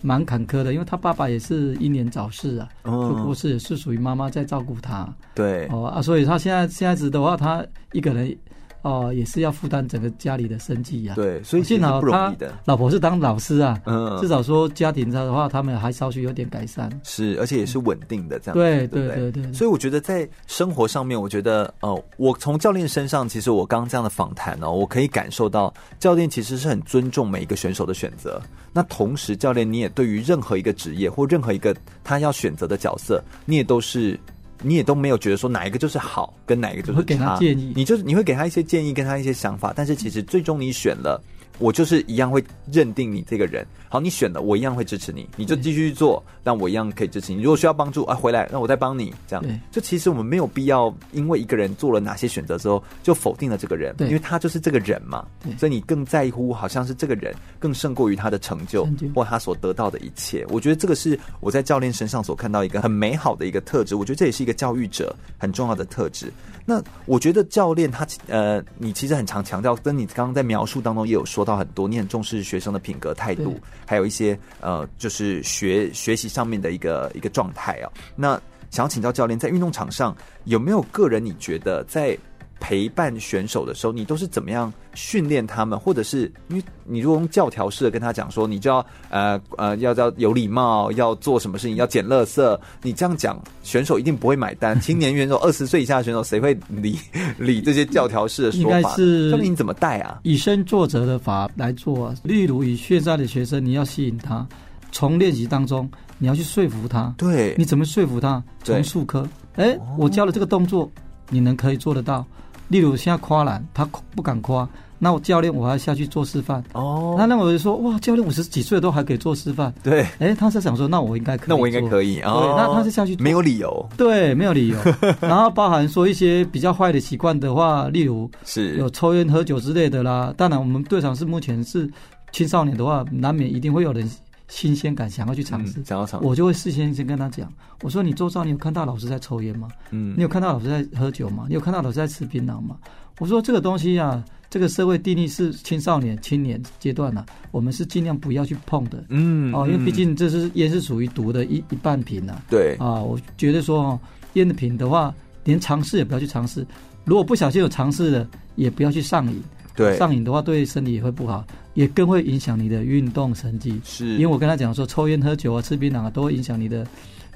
[0.01, 5.13] 蛮坎坷的，因为他爸爸也是英年早逝啊，就不是也是属于妈妈在照顾他。
[5.35, 8.33] 对，哦啊，所以他现在现在子的话，他一个人。
[8.81, 11.13] 哦，也是要负担整个家里的生计呀。
[11.15, 16.89] 对，所以幸好他老婆是当老师啊，嗯，至少说家庭上的话，他们还稍许有点改善。
[17.03, 18.53] 是，而且也是稳定的这样。
[18.55, 19.53] 对对对对。
[19.53, 28.41] 所以我觉得在生活上面，我觉得呃，我从教练身上，其实我刚刚这样的访谈呢，我可以感受到教练其实是很尊重每一个选手的选择。
[28.73, 34.19] 那同时，教练你也对于任何一个职业或任何一个他要选择的角色，你也都是。
[34.61, 36.97] 你也都没有觉得说哪一个就是好，跟哪一个就是差。
[36.99, 41.21] 会给他建议，你就是你会给他一些建议，跟他一些想法，但是其实最终你选了。
[41.61, 47.41] 我就是一样会认定你这个人，好，你选了，我一样会支持你，你就继续去做，但我一样可以支持你。
[47.41, 49.45] 如果需要帮助啊，回来，那我再帮你，这样。
[49.71, 55.25] 就其实我们没有必要因为一个人做了哪些选择之后就否定了这个人，因为他就是这个人嘛。
[55.57, 60.45] 所以你更在乎，好像是这个人更胜过于他的成就或他所得到的一切。
[60.49, 63.95] 我觉得这个是我在教练身上所看到一个很美好的一个特质。
[63.95, 66.31] 我觉得这也是一个教育者很重要的特质。
[66.65, 77.91] 那我觉得教练他呃，你其实很常强调，跟你刚刚在描述当中也有说到很多，你很重视学生的品格态度，还有一些呃，就是学学习上面的一个一个状态啊。
[78.15, 78.39] 那
[78.69, 82.17] 想要请教教练，在运动场上有没有个人你觉得在
[82.61, 85.77] 陪伴选手的时候，你都是怎么样训练他们？
[85.77, 94.79] 或者是因为你如果用教条式的跟他讲说，你就要呃呃要要有礼貌，要做什么事情，要捡垃圾，你这样讲，选手一定不会买单。
[94.79, 96.97] 青年选手、二十岁以下的选手，谁会理
[97.37, 98.77] 理这些教条式的说法？
[98.77, 100.19] 应该是，那你怎么带啊？
[100.21, 102.15] 以身作则的法来做啊。
[102.23, 104.47] 例如，以现在的学生，你要吸引他，
[104.91, 105.89] 从练习当中
[106.19, 107.11] 你要去说服他。
[107.17, 108.43] 对，你怎么说服他？
[108.63, 110.89] 从术科，哎，我教了这个动作，
[111.29, 112.23] 你能可以做得到。
[112.71, 114.67] 例如现在跨栏，他不敢夸，
[114.97, 116.63] 那我教练我还要下去做示范。
[116.71, 119.73] 哦，那那我就说哇，教练五十几岁都还可以做示范。
[119.83, 122.31] 对，哎、欸，他是想说，那我应该可以，那我应该可以啊。
[122.31, 123.89] 对，哦、那他是下去没有理由。
[123.97, 124.77] 对，没有理由。
[125.19, 130.33] 然后包含说一些比较坏的习惯的话，例如是有抽烟喝酒之类的啦。
[130.37, 131.89] 当然，我们队长是目前是
[132.31, 134.09] 青少年的话，难免一定会有人。
[134.51, 137.51] 新鲜感，想要去尝试，嗯、想要尝，我就会事先先跟他讲，
[137.83, 139.69] 我说你周遭你有看到老师在抽烟吗？
[139.91, 141.45] 嗯，你有看到老师在喝酒吗？
[141.47, 142.75] 你有看到老师在吃槟榔吗？
[143.19, 149.01] 我说这个东西啊，这个社会定义是青少年、青年阶段啊，我们是尽量不要去碰的。
[149.07, 152.41] 嗯，哦，因为毕竟这是烟是属于毒的一一半品啊。
[152.49, 153.99] 对，啊，我觉得说哦，
[154.33, 156.67] 烟的品的话，连尝试也不要去尝试，
[157.05, 159.41] 如果不小心有尝试的，也不要去上瘾。
[159.73, 161.45] 对，上瘾的话对身体也会不好。
[161.73, 166.85] 也更会影响你的运动成绩，是因为我跟他讲说，抽烟、喝酒啊、吃槟榔啊，都会影响你的。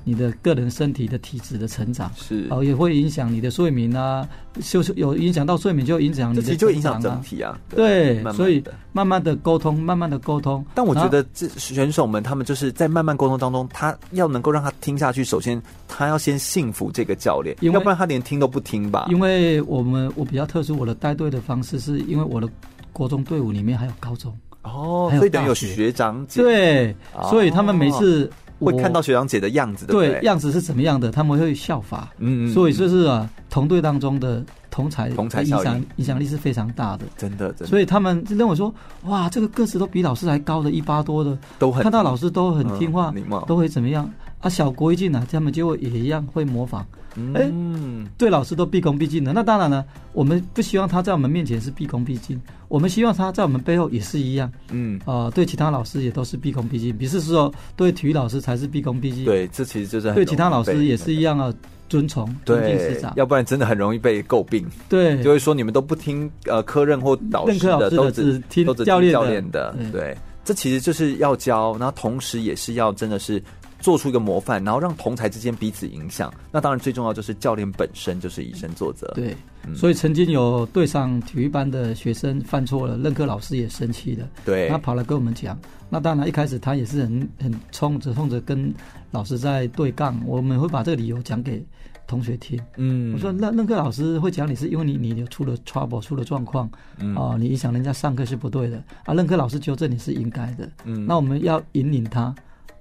[0.08, 4.30] 你的个人身体的体质的成长是哦，也会影响你的睡眠啊，
[4.62, 7.60] 就是有影响到睡眠，就影响你的、就影响整体啊。
[7.72, 10.64] 对，对慢慢所以慢慢的沟通，慢慢的沟通。
[10.76, 19.08] 但我觉得这选手们他们就是在慢慢沟通当中，他要能够让他听下去，首先他要先信服这个教练，要不然他连听都不听吧。
[19.10, 22.48] 因为我们我比较特殊，我的带队的方式是因为我的
[22.96, 24.34] 国中队伍里面还有高中
[24.64, 26.96] 哦，所以等于有学长姐对，
[27.30, 28.32] 所以他们每次。
[28.58, 32.08] 会看到学长姐的样子，对，对，样子是怎么样的，他们会效法。
[32.20, 34.42] 嗯嗯，所以就是啊，同队当中的
[34.72, 37.50] 同才，同才影响影响力是非常大的，真的。
[37.50, 38.74] 真的，所以他们认为说，
[39.04, 44.10] 哇，这个个子都比老师还高的一八多的，都很看到老师都很听话，礼貌，都会怎么样？
[44.40, 46.86] 啊，小国一进来，他们就会也一样会模仿。
[47.34, 49.32] 哎，嗯，对老师都毕恭毕敬的。
[49.32, 54.52] 那当然了，我们不希望他在我们面前是毕恭毕敬，我们希望他在我们背后也是一样。
[54.70, 56.96] 嗯，啊、呃，对其他老师也都是毕恭毕敬。
[56.98, 59.24] 不是说，对体育老师才是毕恭毕敬。
[59.24, 61.54] 对，这其实就是对其他老师也是一样啊，
[61.88, 63.14] 尊崇、尊敬师长。
[63.16, 64.68] 要不然真的很容易被诟病。
[64.90, 69.74] 对，就会说你们都不听呃科任或导师的，都只听教练的。
[69.90, 73.42] 对，这其实就是要教，然后同时也是要真的是。
[73.86, 76.34] 做出一个模范，然后让同才之间彼此影响。
[76.52, 79.06] 那当然最重要就是教练本身就是以身作则。
[79.14, 79.38] 对，
[79.76, 85.56] 所以曾经有队上体育班的学生犯错了，任课老师也生气了，对，他跑来跟我们讲。
[85.88, 88.74] 那当然一开始他也是很很冲着冲着跟
[89.12, 91.64] 老师在对杠，我们会把这个理由讲给
[92.08, 92.60] 同学听。
[92.78, 96.68] 嗯，我说那任课老师会讲你是因为你你出了 trouble 出了状况，
[96.98, 100.68] 嗯、啊，你影响人家上课是不对的啊，任课老师纠正你是应该的。
[100.86, 102.34] 嗯，那我们要引领他。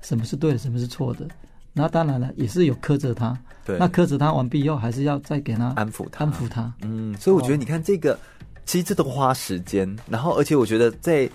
[0.05, 1.27] 什么是对的，什么是错的？
[1.73, 3.37] 那当然了，也是有苛责他。
[3.65, 6.73] 对，那苛责他完毕以后，还是要再给他安抚他，安抚他。
[6.83, 8.17] 嗯，所以我觉得你看这个，
[8.65, 9.99] 其实这都花时间。
[10.09, 11.29] 然后，而且我觉得在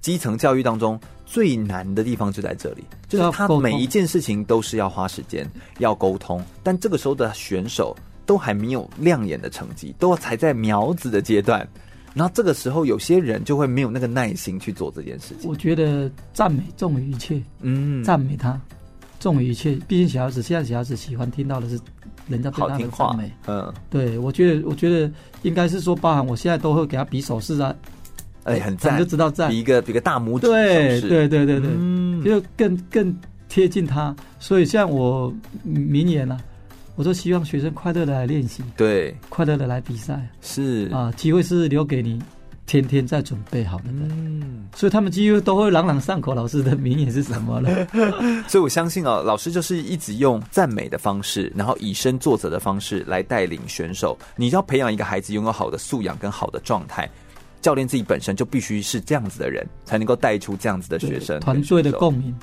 [0.00, 5.48] 基层教育当中最难的地方就在这里，就是他每一件事情都是要花时间，
[5.78, 6.42] 要沟通。
[6.62, 7.96] 但这个时候的选手
[8.26, 11.68] 都还没有亮眼的成绩，都才在苗子的阶段。
[12.14, 15.50] 然后这个时候，有些人就会没有那个耐心去做这件事情。
[15.50, 18.58] 我觉得赞美重于一切，嗯，赞美他
[19.18, 19.74] 重于一切。
[19.88, 21.78] 毕竟小孩子现在小孩子喜欢听到的是
[22.28, 24.16] 人家对他的赞美，嗯，对。
[24.16, 25.10] 我觉得，我觉得
[25.42, 27.74] 应该是说，包含我现在都会给他比手势啊，
[28.44, 33.12] 哎，很赞，就知道赞，比一个比个大拇指，对对对对对，嗯，就更更
[33.48, 34.14] 贴近他。
[34.38, 35.34] 所以像我
[35.64, 36.38] 明年呢。
[36.96, 42.22] 我都希望学生快乐的来练习，对，快乐的来比赛，是啊，机会是留给你
[42.66, 46.34] 天天在准备好的人，嗯，所以他们几乎都会朗朗上口。
[46.34, 47.86] 老师的名言是什么了？
[48.48, 54.16] 所以我相信哦，老师就是一直用赞美的方式，然后以身作则的方式来带领选手。
[54.36, 57.10] 你要培养一个孩子拥有好的素养跟好的状态，
[57.60, 62.34] 教练自己本身就必须是这样子的人，才能够带出这样子的学生，团队的共鸣。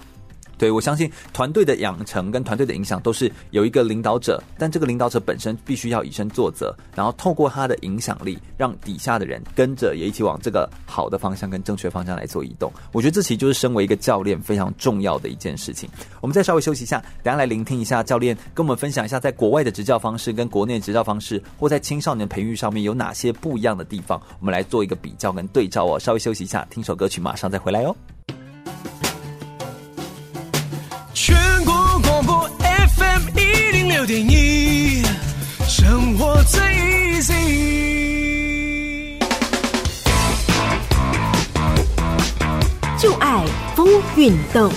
[0.62, 12.72] 对，我相信团队的养成跟团队的影响都是有一个领导者，但这个领导者本身必须要以身作则，然后透过他的影响力，让底下的人跟着也一起往这个好的方向跟正确方向来做移动。
[12.92, 15.90] 我觉得这其实就是身为一个教练非常重要的一件事情。
[16.22, 26.00] 我们再稍微休息一下，等下来聆听一下教练跟我们分享一下，在国外的执教方式跟国内的执教方式，或在青少年培育上面有哪些不一样的地方，我们来做一个比较跟对照哦。
[26.00, 27.96] 稍微休息一下，听首歌曲，马上再回来哦。
[34.02, 35.04] 六点一，
[35.68, 36.60] 生活最
[37.20, 37.34] easy。
[42.98, 43.46] 就爱
[43.76, 44.72] 风运动。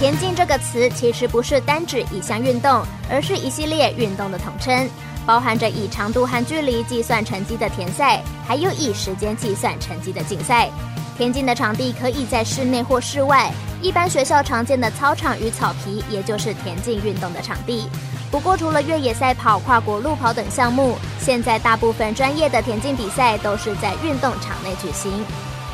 [0.00, 4.88] 田径这个词其实不是单指一项运动，而是一系列运动的统称，
[5.26, 10.70] 包含着以长度和距离计算成绩的田赛，还有以时间计算成绩的竞赛。
[11.16, 17.88] 田径的场地可以在室内或室外，一般学校常见的操场与草皮，也就是田径运动的场地。
[18.30, 25.24] 不过，除了越野赛跑、跨国路跑等项目，现在大部分专业的田径比赛都是在运动场内举行。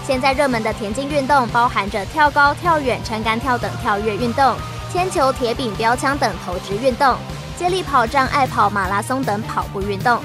[0.07, 4.55] 现在热门的田径运动包含着跳高、跳远、撑杆跳等跳跃运动，
[4.93, 7.17] 铅球、铁饼、标枪等投掷运动，
[7.61, 10.19] 接力跑、障碍跑、马拉松等跑步运动。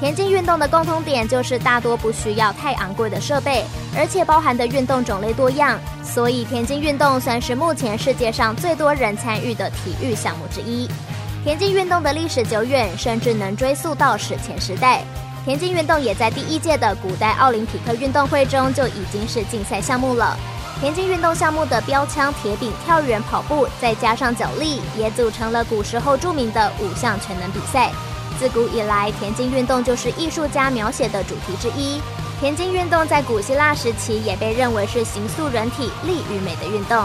[0.00, 3.62] 田径运动的共通点就是大多不需要太昂贵的设备，
[3.94, 10.88] 而且包含的运动种类多样，所以田径运动算是目前世界上最多人参与的体育项目之一。
[11.44, 15.02] 田径运动的历史久远，甚至能追溯到史前时代。
[15.44, 20.34] 田径运动也在第一届的古代奥林匹克运动会中就已经是竞赛项目了。
[20.80, 27.90] 田径运动项目的标枪、铁饼、跳远、跑步，再加上脚力，也组成了古时候著名的五项全能比赛。
[28.38, 32.00] 自古以来，田径运动就是艺术家描写的主题之一。
[32.38, 37.04] 田径运动在古希腊时期也被认为是形塑人体力与美的运动。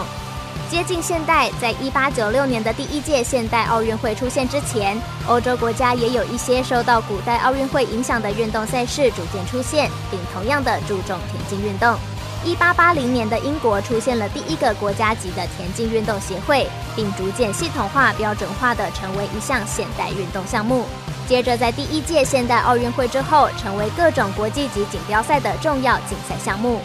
[0.70, 4.96] 接近现代，在一八九六年的第一届现代奥运会出现之前，
[5.26, 11.98] 欧洲国家也有一些受到古代奥运会影响的运动赛事逐渐出现，并同样的注重田径运动。
[12.44, 20.84] 一八八零年的英国出现了第一个国家级的田径运动协会，并逐渐系统化、标准化的成为一项现代运动项目。
[21.26, 26.80] 接着，在第一届现代奥运会之后，成为各种国际级锦标赛的重要竞赛项目。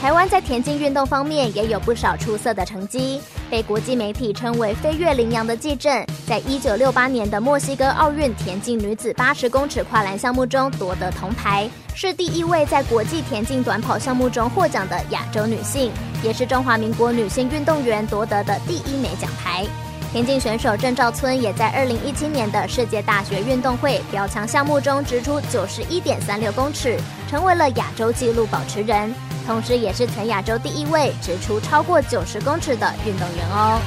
[0.00, 3.20] 台湾在田径运动方面也有不少出色的成绩，
[3.50, 15.90] 被国际媒体称为“飞跃羚羊”的纪政，在一九六八年的墨西哥奥运田径女子八十公尺跨栏项目中夺得铜牌，是第一位在国际田径短跑项目中获奖的亚洲女性，
[16.22, 19.66] 也是中华民国女性运动员夺得的第一枚奖牌。
[20.12, 29.12] 田径选手郑兆村也在二零一七年的世界大学运动会标枪项目中掷出九十一点三六公尺，成为了亚洲纪录保持人，
[29.46, 33.80] 同时也是全亚洲第一位直出超过九十公尺的运动员哦。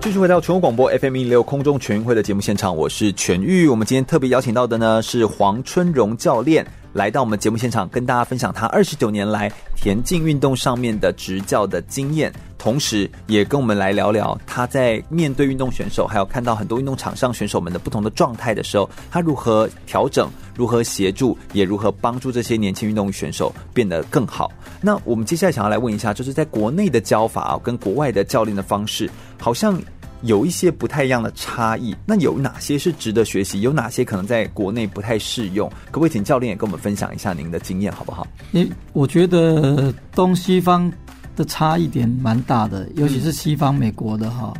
[0.00, 3.68] 继续回到全国广播 FM 一六空中全运会的节目现场，我是全玉。
[3.68, 6.66] 我们今天特别邀请到的呢是黄春荣教练。
[6.94, 24.52] 来到我们节目现场，跟大家分享他二十九年来田径运动上面的执教的经验，同时也跟我们来聊聊他在面对运动选手，还有看到很多运动场上选手们的不同的状态的时候，他如何调整，如何协助，也如何帮助这些年轻运动选手变得更好。
[24.80, 29.76] 那我们接下来想要来问一下，就是在国内的教法啊，跟国外的教练的方式，好像。
[30.24, 33.60] 有一些不太一样的差异，那有哪些是值得学习？
[33.60, 35.68] 有哪些可能在国内不太适用？
[35.90, 38.26] 可不可以请教练也跟我们分享一下您的经验，好不好？
[38.52, 40.90] 诶，我觉得东西方
[41.36, 44.52] 的差异点蛮大的，尤其是西方美国的哈，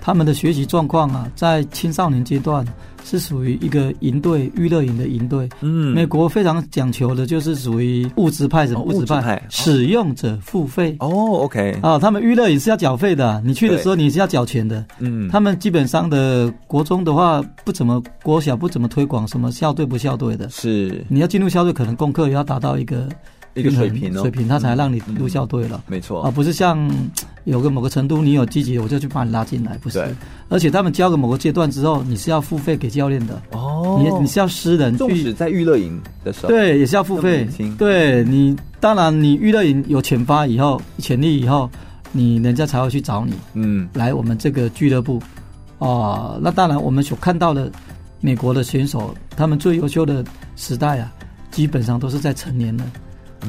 [0.00, 2.66] 他们的学习状况啊，在青少年阶段。
[3.02, 10.94] 是属于一个营队娱乐营的营队，嗯，美国非常讲求的就是属于物质派什么物质派，派使用者付费。
[11.00, 11.08] 哦
[11.40, 11.78] ，OK。
[11.82, 21.02] 啊，他们娱乐营是要缴费的，你去的时候你是要缴钱的，嗯，他们基本上的国中的话不怎么国小不怎么推广什么校队不校队的，是。
[21.08, 23.08] 你要进入校队，可能功课也要达到一个。
[23.54, 26.22] 一个水平哦，水平他才让你入校队了，没错。
[26.22, 26.90] 啊，不是像
[27.44, 30.04] 有个某个程度你有积极，我就去把你拉进来，不是。
[30.48, 37.48] 而且他们教个某个阶段之后，你是要付费给教练的哦，你你是要私人去，纵使在娱乐营的时候，对，也是要付费。
[37.76, 41.68] 对你，当然你娱乐营有潜发以后，潜力以后，
[42.12, 45.20] 你人家才会去找你，嗯，来我们这个俱乐部。
[45.78, 46.38] 哦。
[46.40, 47.70] 那当然，我们所看到的
[48.20, 50.24] 美国的选手，他们最优秀的
[50.56, 51.12] 时代啊，
[51.50, 52.84] 基本上都是在成年了。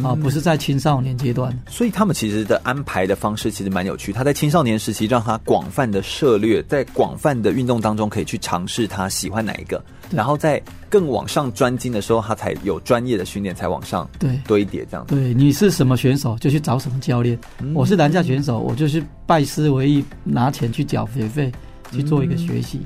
[0.04, 4.14] 啊，不是在青少年阶段，所以他们其实的安排的方式其实蛮有趣。
[4.14, 15.14] 他在青少年时期让他广泛的涉猎，在广泛的运动当中可以去尝试他喜欢哪一个，然后在更往上专精的时候，他才有专业的训练才往上对堆叠这样子。
[15.14, 17.38] 对，你是什么选手就去找什么教练。
[17.60, 21.52] 嗯、我是篮架选手，我就去拜师为艺，拿钱去缴学费
[21.92, 22.82] 去做一个学习。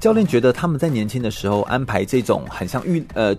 [0.00, 3.32] 教练觉得他们在年轻的时候安排这种很像娱呃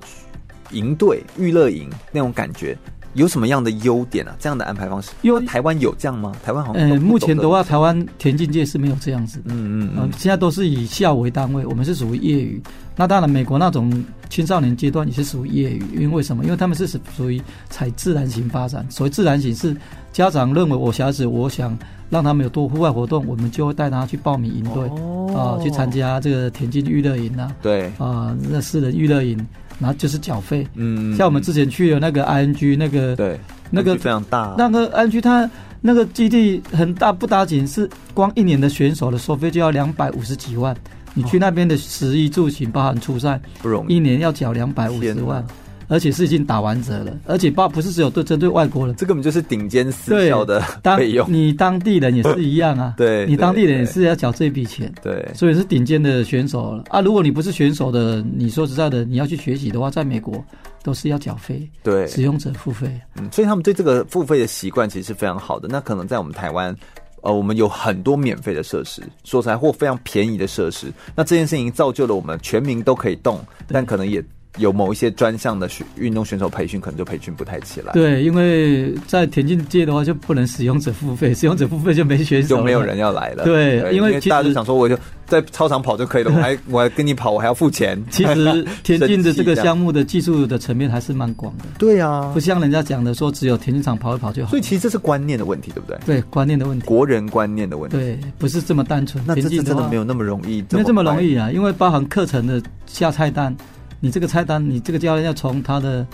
[0.71, 2.77] 营队娱乐营那种感觉。
[3.13, 4.35] 有什么样的优点啊？
[4.39, 6.31] 这样的安排方式，因为台湾有这样吗？
[6.43, 9.45] 台湾好像呃，目前的话，台湾田径界是没有这样子的。
[9.53, 12.61] 嗯嗯嗯、呃，现在都是以校为单位，我们是属于业余。
[12.95, 13.91] 那当然，美国那种
[14.29, 16.43] 青少年阶段也是属于业余，因为为什么？
[16.43, 18.85] 因为他们是属属于采自然型发展。
[18.89, 19.75] 所谓自然型是
[20.11, 21.77] 家长认为我小孩子，我想
[22.09, 24.87] 让他们有多户外活动，我们就会带他去报名营队
[25.35, 27.51] 啊，去参加这个田径娱乐营啊。
[27.61, 29.37] 对啊、呃，那私人娱乐营。
[29.83, 33.37] 然后就是缴费，嗯，像我们之前去的那个 ING 那个，对，
[33.69, 35.49] 那个非常大，那个 ING 它
[35.81, 40.73] 那个基地很大，不打紧是光一年的选手的收费就要两百五十几万，
[41.13, 45.45] 你去那边的食衣住行包含出赛，不容易，一年要缴两百五十万。
[45.87, 50.61] 而且是已经打完折了，而且不不是只有对针对外国人，这根本就是顶尖私校的
[50.97, 51.25] 费用。
[51.25, 57.01] 当你当地人也是一样啊， 对，你当地人也是要缴这笔钱，对，所以是顶尖的选手了啊。
[57.01, 60.43] 如果你不是选手的，你说实在的，你要去学习的话，在美国
[60.83, 62.89] 都是要缴费，对，使用者付费。
[63.17, 65.67] 嗯，所以他们对这个付费的习惯其实是非常好的。
[65.69, 66.75] 那可能在我们台湾，
[67.21, 70.91] 呃，我们有很多免费的设施，说实在或非常便宜的设施。
[71.15, 74.23] 那这件事情造就了我们全民都可以动，但可能也。
[74.57, 77.91] 有某一些专项的选运动选手培训，可能就培训不太起来。
[77.93, 83.43] 对，因为在田径界的话，就不能使用者付费，使用者付费就没选手，就没有人要来了。
[83.43, 84.95] 对，对因为大家就想说，我就
[85.25, 87.99] 在操场跑就可以了，我还 我还跟你跑，我还要付钱。
[88.11, 91.65] 其实田径的这个项目的技术的层面还是蛮广的。
[91.79, 94.51] 对啊，不像人家讲的说，只有田径场跑一跑就好。
[94.51, 95.97] 所以其实这是观念的问题，对不对？
[96.05, 97.97] 对，观念的问题，国人观念的问题。
[97.97, 99.23] 对，不是这么单纯。
[99.25, 103.55] 那这真的没有那么容易，没有这么容易啊，因为包含课程的下菜单。
[104.03, 106.05] 你这个菜单，你这个教练要从他的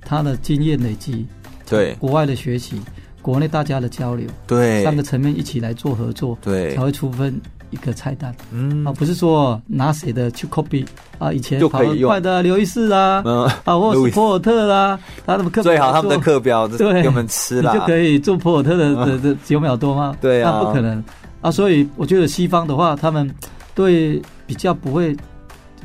[0.00, 1.24] 他的经验累积，
[1.64, 1.94] 对。
[1.94, 2.80] 国外的学习，
[3.22, 4.82] 国内大家的交流，对。
[4.82, 6.74] 三个层面一起来做合作，对。
[6.74, 7.40] 才会出分
[7.70, 8.34] 一个菜单。
[8.50, 8.84] 嗯。
[8.84, 10.84] 啊，不是说拿谁的去 copy
[11.20, 13.22] 啊，以前跑得快的刘易士啊，
[13.62, 17.00] 啊或是普尔特啦，他们课最好他们的课表对。
[17.00, 20.16] 给我们吃了，你就可以做普尔特的的的九秒多吗？
[20.20, 21.00] 对啊，那不可能。
[21.42, 21.48] 啊。
[21.48, 23.32] 所以我觉得西方的话，他们
[23.72, 25.16] 对比较不会，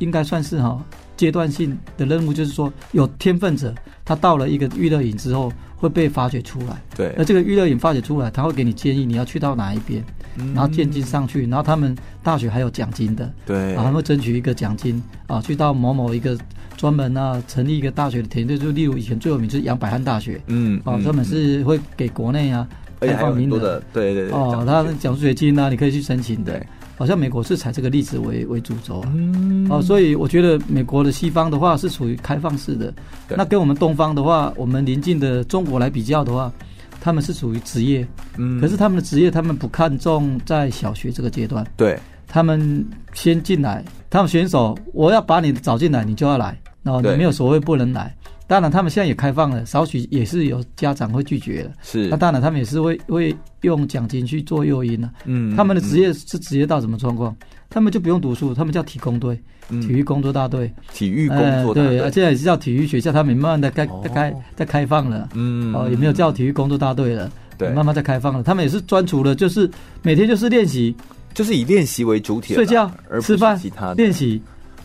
[0.00, 0.76] 应该算是哈。
[1.22, 3.72] 阶段性的任务就是说，有天分者，
[4.04, 6.82] 他到了一个娱乐营之后会被发掘出来。
[6.96, 10.04] 对，而这个娱乐营发掘出来，他会给你建议你要去到哪一边，
[10.36, 11.46] 嗯、然后渐进上去。
[11.46, 16.36] 然后他们大学还有奖金的，对，然后会争取一个奖金啊，去到某某一个
[16.76, 22.66] 专门啊成立一个大学的田队，就例如以前最有名就是杨百翰大学，嗯，啊，专门是会给国内啊
[22.98, 23.60] 开放名额。
[23.60, 26.60] 的，对对对，哦，他奖助学金啊，你可以去申请的。
[26.96, 32.92] 好像美国是采这个例子为为主轴啊，嗯、哦，所以我觉得美国的西方的话是属于开放式的，
[33.28, 36.52] 那跟我们东方的话，我们邻近的中国来比较的话，
[37.00, 48.14] 他们是属于职业，嗯，可是他们的职业他们不看重在小学这个阶段，对，他们先进来，他们选手我要把你找进来，你就要来，然后你没有所谓不能来。
[48.52, 51.70] 当然他们现在也开放了，少许也是有家长会拒绝了。
[51.80, 55.10] 是，那当然他们也是会会用奖金去做诱因了。
[55.24, 57.34] 嗯，他们的职业是职业到什么状况？
[57.70, 59.40] 他们就不用读书，他们叫体工队，
[59.70, 65.30] 体育工作大队，体育工作大队，对，现在也是叫体育学校，他们慢慢的开开在开放了。
[65.32, 68.42] 嗯，哦，也没有叫体育工作大队了，对，慢慢在开放了。
[68.42, 69.66] 他们也是专注了，就是
[70.02, 70.94] 每天就是练习，
[71.32, 72.90] 就是以练习为主体，睡觉、
[73.22, 74.42] 吃饭、其他练习。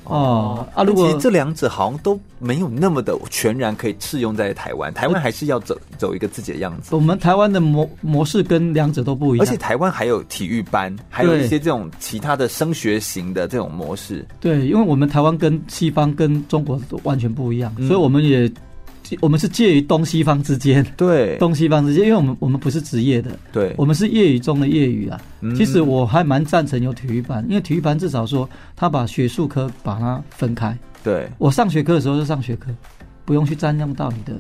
[0.10, 6.96] 哦啊，如果这两者好像都没有那么的全然可以适用在台湾，台湾还是要走走一个自己的样子。
[6.96, 14.26] 我们台湾的模模式跟两者都不一样，而且台湾还有体育班，还有一些这种其他的升学型的这种模式。
[14.40, 18.52] 对，因为我们台湾跟西方跟中国都完全不一样，嗯、所以我们也。
[19.22, 25.22] 我们是介于东西方之间，对， 东西方之间，因为我们我们不是职业的，对，我们是业余中的业余啊。
[25.42, 30.78] 嗯、其实我还蛮赞成有体育班，因为体育班至少说他把学术科把它分开。
[31.04, 32.70] 对，我上学科的时候就上学科，
[33.24, 34.34] 不用去占用到你的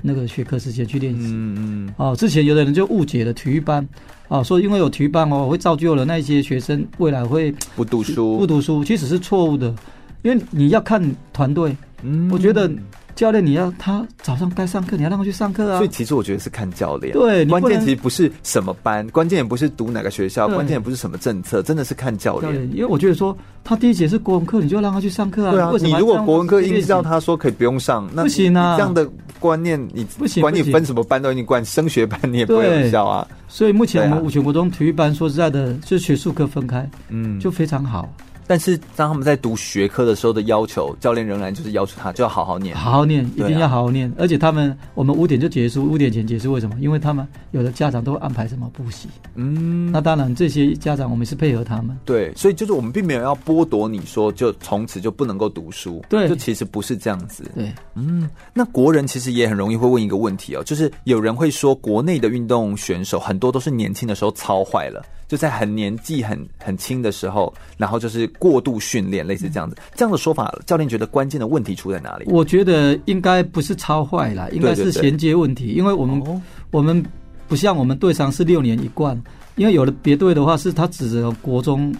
[0.00, 1.28] 那个学科时间去练习。
[1.32, 1.94] 嗯嗯。
[1.96, 3.86] 哦，之前有的人就误解了体育班，
[4.28, 9.74] 哦，说因为有体育班哦，会造就了那些学生未来会不读书，不读书，其实是错误的，
[10.22, 11.76] 因为你要看团队。
[12.02, 12.70] 嗯，我觉得。
[13.14, 15.78] 教练，你要他早上该上课，你要让他去上课啊。
[15.78, 17.12] 所以其实我觉得是看教练。
[17.12, 22.54] 对，关键其实不是什么班，关键也不是读哪个学校，关键也不是什么政策，真的是看教练。
[22.72, 25.52] 因为我觉得说他第一节是国文课，你就让他去上课啊。
[25.52, 28.76] 对啊，你如果国文课硬让他说可以不用上，那不行啊。
[28.76, 29.08] 这样的
[29.38, 33.26] 观念，你不行，管你分什么班都已经管升学班，你也不会有效啊。
[33.48, 38.08] 所以目前我们五全国中体育班，说实在的，就学术课分开，嗯，就非常好。
[38.50, 44.12] 但是当他们在读学科的时候的要求，教练仍然就是要求他就要好好念，好好念，一定要好好念。
[44.18, 46.74] 而且他们我们五点就结束，五点前结束，为什么？
[46.80, 49.08] 因为他们有的家长都会安排什么补习。
[49.36, 51.96] 嗯，那当然这些家长我们是配合他们。
[52.04, 56.04] 对，所以就是我们并没有要剥夺你说就从此就不能够读书。
[56.08, 57.48] 对，就其实不是这样子。
[57.54, 65.00] 对，嗯，那国人其实也很容易会问一个问题哦，就是有人会说国内的运动选手很多都是年轻的时候操坏了。
[65.30, 72.24] 就在很年纪很很轻的时候，然后就是过度训练，类似这样子，这样的说法，教练觉得关键的问题出在哪里？
[72.26, 77.00] 我觉得应该不是超坏啦，应该是衔接问题，因为我们、哦、我们
[77.46, 79.16] 不像我们队上是六年一贯，
[79.54, 81.94] 因为有的别队的话是他指着国中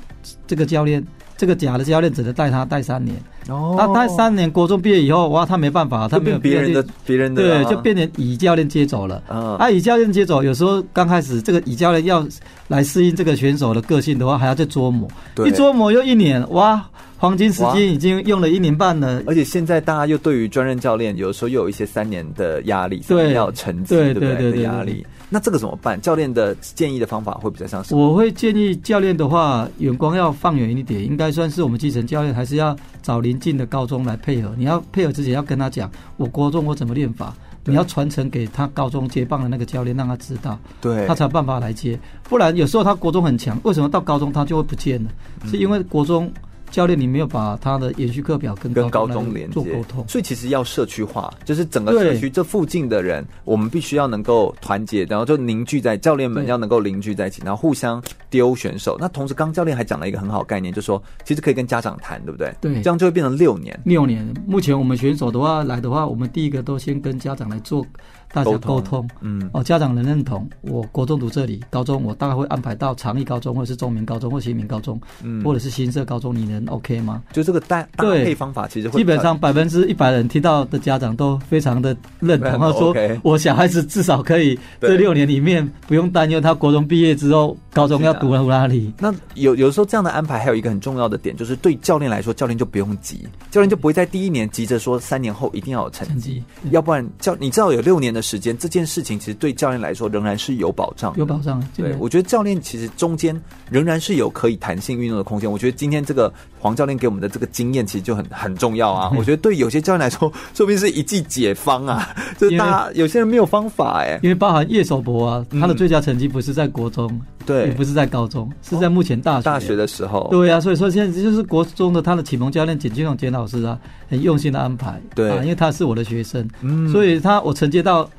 [0.48, 1.00] 这个教练。
[1.36, 3.16] 这个假的教练只能带他带三年，
[3.50, 9.22] 哦，他带三年，国中毕业以后，哇，他没办法，他没有别人的别人的，对，就变成乙教练接走了。
[9.28, 12.26] 嗯，啊，乙教练接走，有时候刚开始这个乙教练要
[12.68, 16.82] 来适应这个选手的个性的话，还要再琢磨，对，一琢磨又一年，哇，
[17.18, 19.22] 黄金时间已经用了一年半了。
[19.26, 24.34] 而且现在大家又对于专任教练，有时候又有一些三年的压力，对，要成绩，对不对？
[24.52, 25.04] 的压力。
[25.32, 25.98] 那这个怎么办？
[26.00, 28.08] 教练的建议的方法会比较像什么？
[28.08, 34.52] 我会建议教练的话，眼光要放远一点，应该算是我们基层教练，还是要找邻近的高中来配合。
[34.58, 37.32] 你要配合之前要跟他讲，我国中我怎么练法，
[37.64, 41.96] 你要传承给他高中接棒的那个教练，让他知道，对，他才有办法来接。
[42.24, 45.10] 不然有时候他国中很强，为什么到高中他就会不见了？
[45.46, 46.30] 是因为国中。
[46.70, 49.52] 教练，你没有把他的延续课表跟跟高中连接。
[49.54, 58.96] 做沟通，所以其实要社区化，就是整个社区这附近的人，我们必须要能够团结，然后就凝聚在教练们要能够凝聚在一起，然后互相丢选手。
[58.98, 62.54] 那同时，刚教练还讲了一个很好概念，就是说其实可以跟家长谈，对不对？
[62.60, 63.78] 对，这样就会变成六年。
[63.84, 67.84] 六年，目前我们选手的话来的话，我们第一个都先跟家长来做。
[68.32, 77.24] 大家沟通，嗯，哦，家长能认同，我国中读这里，高中我大概会安排到长益高中，或者是中明高中，或新民高中，嗯，或者是新社高中，你能 OK 吗？
[77.32, 88.92] 就这个搭搭配方法，其实会基本上百分之一百人听到的家长都非常的认同， 他说我小孩子至少可以这六年里面不用担忧他国中毕业之后高中要读到哪里。
[88.98, 96.40] 那有有的时候这样的安排还有一个很重要的点，就是对教练来说，教练就不用急，教练就不会在第一年急着说三年后一定要有成绩，
[96.70, 99.00] 要不然教你知道有六年的时间，这件事。
[99.00, 101.58] 情其实对教练来说仍然是有保障，有保障。
[101.74, 103.34] 对，我觉得教练其实中间
[103.70, 105.50] 仍然是有可以弹性运用的空间。
[105.50, 109.10] 我觉得今天这个黄教练给我们的这个经验，其实就很很重要啊。
[109.16, 112.14] 我觉得对有些教练来说，说不定是一剂解方啊。
[112.36, 120.28] 就是大家 有些人没有方法哎，因为包含叶守博啊，他的最佳成绩不是在国中，对，也不是在高中，是在目前大学大学的时候。
[120.30, 125.00] 对啊，所以说现在就是国中的他的启蒙教练简金勇简老师啊，很用心的安排。
[125.14, 128.10] 对，因为他是我的学生，嗯，所以他我承接到。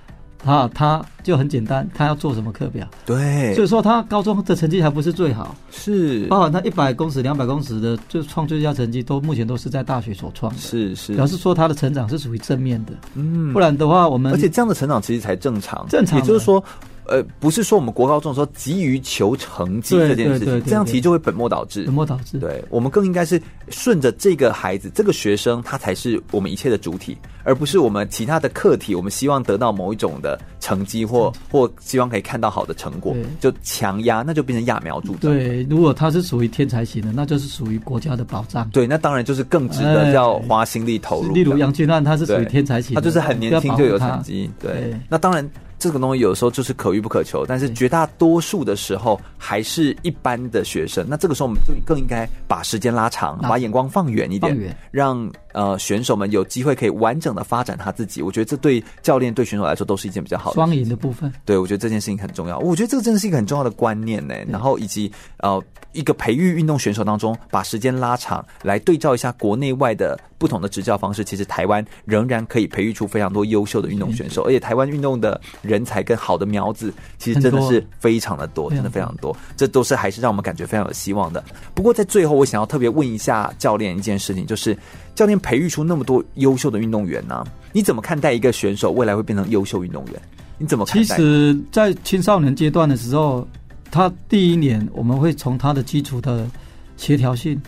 [0.43, 2.87] 啊，他就很简单，他要做什么课表？
[3.05, 16.63] 对，所以说他高中的成绩还不是最好，是包含他一百公尺、两百公尺的就创最佳成绩，都目前都是在大学所创的，是是，表示说他的成长是属于正面的，嗯，不然的话我们而且这样的成长其实才正常，正常，也就是说。
[17.11, 21.83] 呃，不是说我们国高中说急于求成绩这件事情，这样其实就会本末倒置。
[21.83, 22.39] 本末倒置。
[22.39, 35.19] 对，我们更应该是顺着这个孩子、这个学生，他才是我们一切的主体，而不是我们其他的课题，我们希望得到某一种的成绩或或希望可以看到好的成果，就强压，那就变成揠苗助长。
[35.19, 38.69] 对，如果他是属于天才型的，那就是属于国家的保障。
[38.69, 41.33] 对，那当然就是更值得要花心力投入。
[41.33, 44.49] 例如杨俊瀚，他是属于天才型的，他就是很年轻就有成绩。
[44.61, 45.49] 对，那当然。
[45.81, 51.03] 这个东西有时候就是可遇不可求，但是绝大多数的时候还是一般的学生。
[51.09, 58.21] 那这个时候我们就更应该把时间拉长，把眼光放远一点，让呃选手们有机会可以完整的发展他自己。
[58.21, 61.33] 我觉得这对教练对选手来说都是一件比较好的双赢的部分。
[61.45, 62.59] 对，我觉得这件事情很重要。
[62.59, 64.35] 我觉得这个真的是一个很重要的观念呢。
[64.47, 65.59] 然后以及呃
[65.93, 75.39] 一个培育运动选手当中，把时间拉长来对照一下国内外的不同的执教方式，其实台湾仍然可以培育出非常多优秀的运动选手，而且台湾运动的。
[75.61, 81.43] 人才跟好的苗子，其实真的是非常的多，真的非常多，这都是还是让我们感觉非常有希望的。
[81.73, 84.77] 不过在最后，我想要特别问一下教练一件事情，就是
[85.13, 90.21] 教练培育出那么多优秀的运动员呢、啊，你怎么看待一个选手未来会变成优秀运动员？
[90.57, 91.15] 你怎么看待？
[91.15, 93.47] 其实，在青少年阶段的时候，
[93.91, 96.49] 他第一年我们会从他的基础的
[96.97, 97.61] 协调性、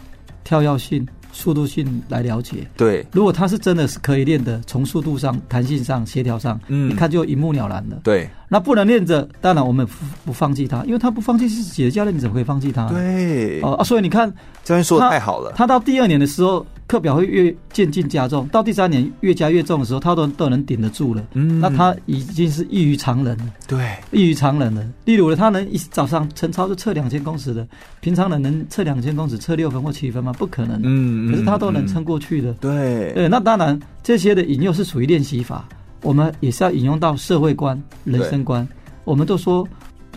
[0.43, 1.05] 跳跃性。
[1.35, 7.99] 速度性来了解，对，如果他是真的是可以练的，从速度上、弹性上、协调上，嗯，一看就一目了然了。
[8.03, 9.93] 对，那不能练着，当然我们不
[10.25, 12.87] 不放弃他，因为他不放弃是自己的教练，你怎么可以放弃他？
[12.87, 14.31] 对，哦啊，所以你看，
[14.63, 16.63] 教练说的太好了，他到第二年的时候。
[16.93, 21.25] 课表会越渐进加重，到第三年越加越重的时候，他都都能顶得住了。
[21.33, 23.45] 嗯，那他已经是异于常人了。
[23.67, 24.87] 对，异于常人了。
[25.03, 27.67] 例如呢，他能一早上晨操就测两千公尺的，
[27.99, 30.31] 平常人能测两千公尺测六分或七分吗？
[30.33, 30.79] 不可能。
[30.83, 32.51] 嗯，可是他都能撑过去的。
[32.51, 35.67] 嗯、对，对，那当然这些的引诱是属于练习法，
[36.03, 38.67] 我们也是要引用到社会观、人生观。
[39.03, 39.67] 我们都说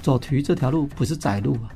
[0.03, 1.72] 走体育这条路不是窄路啊。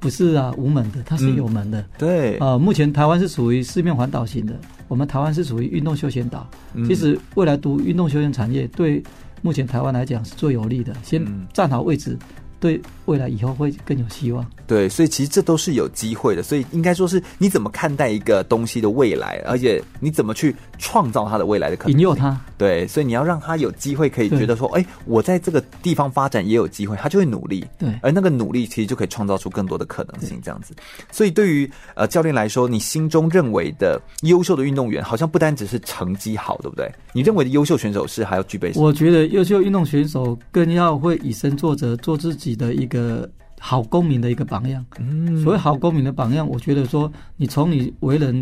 [0.00, 1.80] 不是啊，无门的，它是有门的。
[1.80, 4.54] 嗯、对，呃，目前台湾是属于四面环岛型的，
[4.86, 6.48] 我们台湾是属于运动休闲岛。
[6.74, 9.02] 嗯、其实未来读运动休闲产业，对
[9.42, 10.94] 目前台湾来讲是最有利的。
[11.02, 12.16] 先站好位置。
[12.20, 12.26] 嗯
[12.60, 14.44] 对未来以后会更有希望。
[14.66, 16.42] 对，所以其实这都是有机会的。
[16.42, 22.38] 所以应该说是你怎么看待一个东西的未来，而且你怎么去创造它的未来的可能，引诱它。
[22.58, 27.64] 对，所以你要让他有机会可以觉得说，哎，我在这个地方发展也有机会，他就会努力。
[27.78, 30.74] 对，而那个努力其实就可以创造出更多的可能性，这样子。
[31.10, 36.92] 所以对于呃教练来说，你心中认为的优秀的运动员，好像不单只是成绩好，对不对？
[37.14, 38.86] 你认为的优秀选手是还要具备什么？
[38.86, 42.88] 我觉得优秀运动选手更要会以身作则，做自己的一个。
[42.88, 43.30] 一个
[43.60, 44.82] 好公民的一个榜样。
[45.00, 48.40] 嗯，所谓好公民的榜样，我觉得说，你从你为人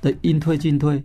[0.00, 1.00] 的应退进退，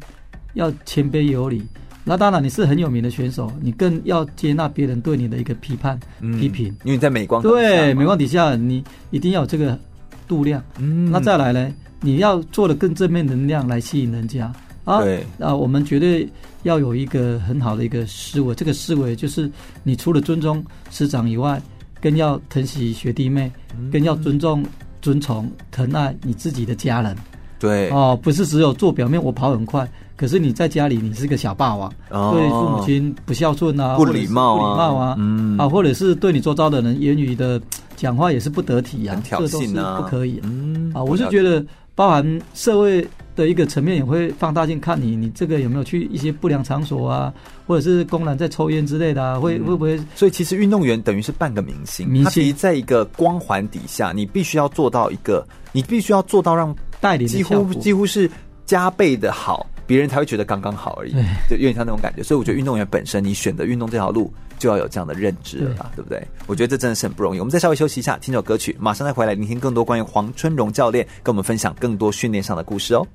[0.54, 1.62] 要谦卑有礼。
[2.06, 6.68] 那当然，你是很有名的选手，你更要接纳别人对你的一个批判、嗯、批评。
[6.84, 8.82] 因为你在镁光对镁光底下，你
[9.12, 9.78] 一定要有这个
[10.26, 10.64] 度量。
[10.78, 14.52] 嗯，那再来呢，你要做的更正面能量来吸引人家
[14.86, 15.02] 啊。
[15.02, 16.28] 对啊，我们绝对
[16.64, 18.56] 要有一个很好的一个思维。
[18.56, 19.52] 这个思维就是，
[19.84, 21.62] 你除了尊重师长以外。
[22.02, 23.52] 更要疼惜学弟妹，
[23.92, 24.64] 更要尊重、
[25.02, 27.16] 尊崇、疼爱你自己的家人。
[27.60, 29.86] 对哦，不是只有做表面，我跑很快，
[30.16, 37.62] 可是你在家里你是个小霸王，哦、对父母亲不孝顺啊，不礼貌啊，不礼貌啊，嗯啊，或者是对你周遭的人言语的
[37.98, 40.40] 讲话也是不得体啊，很挑衅啊，不可以。
[40.44, 43.06] 嗯啊，我是觉得包含社会。
[43.40, 47.34] 的一个层面也会放大镜看你，你这个有没有去一些不良场所啊，
[47.66, 49.40] 或者是公然在抽烟之类的啊？
[49.40, 49.98] 会、嗯、会不会？
[50.14, 58.30] 所以其实运动员等于是半个明星，明星他其实在一个光环底下，你必须要做到一个，你必须要做到让代理几乎几乎是
[58.66, 61.14] 加倍的好，别人才会觉得刚刚好而已，
[61.50, 62.22] 就有点像那种感觉。
[62.22, 64.32] 所以我觉得运动员本身，你选择运动这条路。
[64.60, 66.22] 就要有这样的认知了，对，对不对？
[66.46, 67.40] 我觉得这真的是很不容易。
[67.40, 73.08] 我们再稍微休息一下，听首歌曲，马上再回来聆听更多关于黄春荣教练跟我们分享更多训练上的故事哦。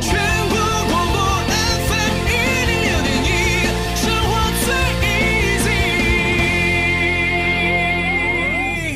[0.00, 0.16] 全
[0.48, 0.56] 国
[0.88, 1.20] 广播
[1.84, 2.32] FM 一
[2.64, 3.28] 零六点一，
[3.94, 4.30] 生活
[4.64, 4.72] 最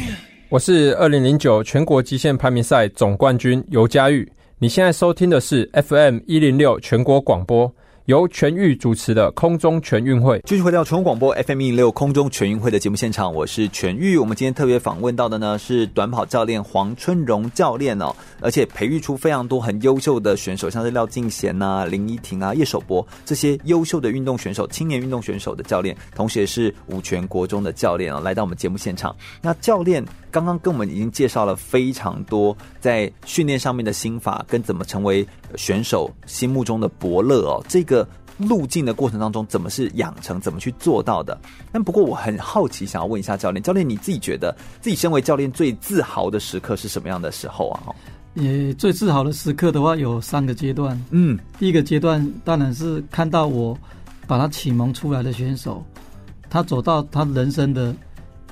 [0.09, 0.49] easy。
[0.49, 4.27] 我是二零零九全国极限排名赛总冠军尤佳玉。
[4.61, 7.73] 你现在收听的是 FM 一零六全国广播。
[8.09, 14.17] 由全玉主持的空中全运会，继续回到全国广播 FM 一六空中全运会的节目现场，我是全玉。
[14.17, 29.15] 我们今天特别访问到的呢是短跑教练黄春荣教练哦，而且培育出非常多很优秀的选手，像是廖敬贤呐、林依婷啊、叶守博这些优秀的运动选手、青年运动选手的教练，同时也是五全国中的教练啊，来到我们节目现场。
[29.43, 35.27] 那教练刚刚跟我们已经介绍了非常多在训练上面的心法，跟怎么成为
[35.57, 38.07] 选手心目中的伯乐哦，这个。
[38.39, 41.37] 路径的过程当中，怎么是养成，怎么去做到的？
[41.73, 47.91] 但不过我很好奇，想要问一下教练，教练你自己觉得自己身为教练最自豪的时刻是什么样的时候啊？
[48.35, 50.97] 也最自豪的时刻的话，有三个阶段。
[51.11, 53.77] 嗯，第一个阶段当然是看到我
[54.29, 55.85] 把他启蒙出来的选手，
[56.49, 57.93] 他走到他人生的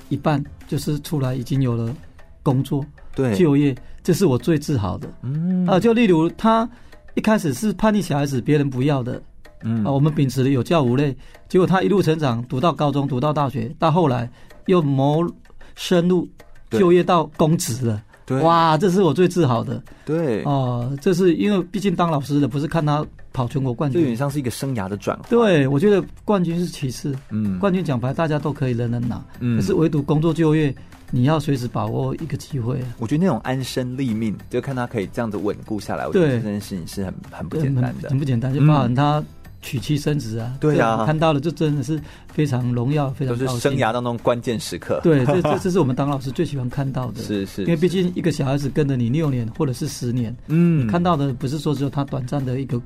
[0.09, 1.95] 一半，就是出来已经有了
[2.43, 5.07] 工作、对，就业，这是我最自豪的。
[5.21, 6.69] 嗯啊，就例如他
[7.17, 9.19] 一开始是叛逆小孩子，别人不要的。
[9.63, 9.83] 嗯。
[9.83, 11.17] 啊，我们秉持的有教无类，
[11.49, 14.29] 结果他一路成长，读到高中，读到大学，到后来
[14.67, 15.27] 又谋
[15.73, 16.29] 深入
[16.69, 18.03] 就业到公职了。
[18.23, 19.81] 对，哇，这是我最自豪的。
[20.05, 23.03] 对，哦、呃，这是因为毕竟当老师的不是看他
[23.33, 25.27] 跑全国冠军，这有点像是一个生涯的转换。
[25.27, 30.75] 对，我觉得冠军是其次，嗯，冠军奖牌大家都可以人人拿，嗯，可是唯独工作就业，
[31.11, 32.79] 你要随时把握一个机会。
[32.97, 39.23] 我觉得那种安身立命，就看他可以这样子稳固下来，我觉得这件事情是很很不简单的，很不简单，就包含他。
[39.59, 41.99] 娶妻生子啊，对啊，看到了，这真的是
[42.31, 44.99] 非常荣耀，非常都是生涯当中关键时刻。
[45.03, 52.79] 对，这 这这是我们当老师最喜欢看到的，是是，因为毕竟一个小孩子跟着你六年或者是十年，嗯，看到的不是说只有他短暂的一个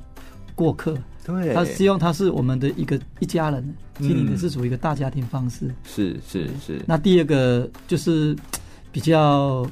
[0.55, 6.81] 过客，对，他希望他是我们的一个一家人，经营的是属于一个大家庭方式，是是是。
[6.85, 8.35] 那第二个就是
[8.91, 9.65] 比较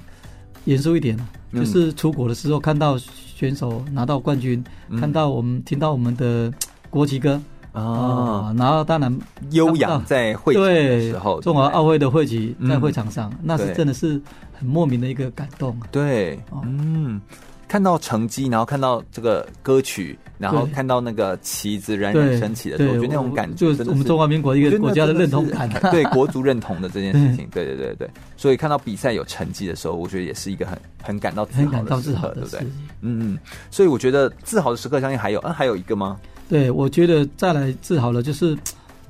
[0.65, 1.17] 严肃一点，
[1.53, 4.63] 就是出国的时候看到选手拿到冠军，
[4.99, 6.51] 看到我们听到我们的。
[6.91, 7.39] 国旗歌
[7.71, 9.15] 啊，然后当然
[9.51, 14.19] 悠扬在会场的时候，中华奥会的会旗在会场上，那是真的是
[14.57, 15.79] 很莫名的一个感动。
[15.91, 17.21] 对，嗯，
[17.69, 28.09] 看到成绩，然后看到这个歌曲，然后看到那个旗子冉冉升起的时候，我觉得那种感觉，就是我们中华民国一个国家的认同感， 对国足认同的这件事情，对对对对。
[28.35, 32.59] 所以看到比赛有成绩的时候，我觉得也是一个很很感到很感到自豪的，对不对？
[33.01, 33.39] 嗯嗯。
[33.69, 36.19] 所以我觉得自豪的时刻，相信还有，嗯，还有一个吗？
[36.49, 38.57] 对，我觉得再来自豪的，就是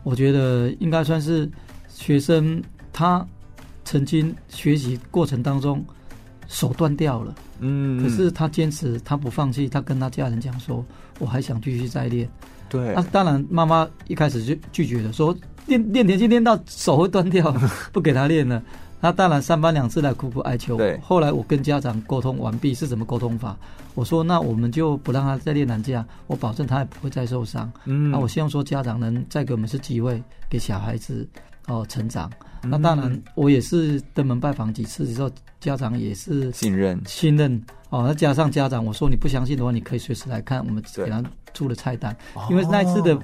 [0.03, 1.49] 我觉得应该算是
[1.88, 2.61] 学生
[2.91, 3.26] 他
[3.86, 5.81] 曾经学习过程当中
[6.49, 10.84] 手断掉了，嗯，可是他坚持，他不放弃，他跟他家人讲说，
[11.19, 12.30] 我还想继续再练。
[12.68, 17.52] 对，那、啊、当然妈妈一开始就拒绝了，说练练田径练到手会断掉，
[17.91, 18.61] 不给他练了。
[19.02, 20.76] 他当然三番两次来苦苦哀求。
[20.76, 23.57] 对，后来我跟家长沟通完毕，是怎么沟通法？
[23.95, 27.72] 我说那我们就不让他再练南架，我保证他也不会再受伤。
[27.86, 31.26] 嗯，那我希望说家长能再给我们一次机会，给小孩子
[31.68, 32.30] 哦成长。
[32.64, 35.30] 嗯、那当然我也是登门拜访几次之后，
[35.60, 38.03] 家长也是信任信任哦。
[38.07, 41.23] 那加上家长，我说你不相信的话，你可以随时来看，我们给他
[41.53, 42.15] 出的菜单。
[42.49, 43.18] 因为那一次的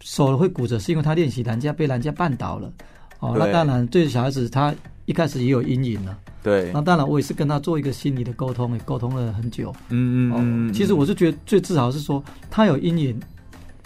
[0.00, 2.72] 手会骨折，是因为他练习栏架被栏架绊倒了。
[3.20, 4.74] 哦，那当然对小孩子他。
[5.06, 6.72] 一开始也有阴影了，对。
[6.74, 9.72] 那当然，我也是跟他做一个心理的沟通，也沟通了很久。
[9.88, 10.72] 嗯嗯嗯。
[10.72, 13.22] 其实我是觉得最自豪是说，他有阴影，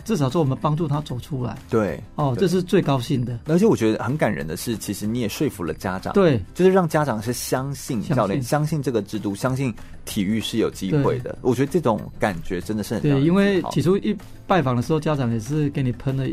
[0.04, 1.56] 至少说我们帮助他走出来。
[1.68, 2.02] 对。
[2.16, 3.38] 哦，这是最高兴的。
[3.46, 6.12] 而且我觉得很感人的是，其实你也说服了家长。
[6.12, 6.40] 对。
[6.54, 9.74] 就是让家长是相信教练，相信这个制度，相信
[10.04, 11.38] 体育是有机会的。
[11.42, 14.16] 我觉得这种感觉真的是很对，因为起初一
[14.46, 16.24] 拜访的时候，家长也是给你喷了。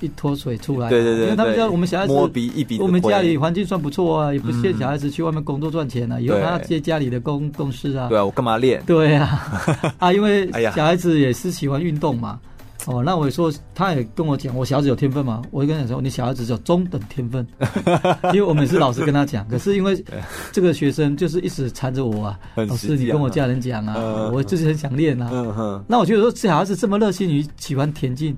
[0.00, 8.08] 一坨水出来，对对对，因为他们家我们小孩子摸鼻一鼻，我们家里环境算不错啊，也不限小孩子去外面工作赚钱啊，以后他要接家里的公公事啊。
[8.08, 8.82] 对啊，我干嘛练？
[8.86, 9.40] 对啊，
[9.98, 12.40] 啊，因为小孩子也是喜欢运动嘛。
[12.86, 15.42] 哦，那我也说，他也跟我讲，我小孩子有天分嘛。
[15.50, 17.46] 我就跟他说，你小孩子只有中等天分，
[18.32, 20.04] 因为我每次老师跟他讲，可是因为
[20.52, 25.82] 这个学生就是一直缠着我啊，老师你跟我家人讲啊，我就是很想练啊。
[25.88, 28.36] 那我觉得说小孩子这么热心于喜欢田径。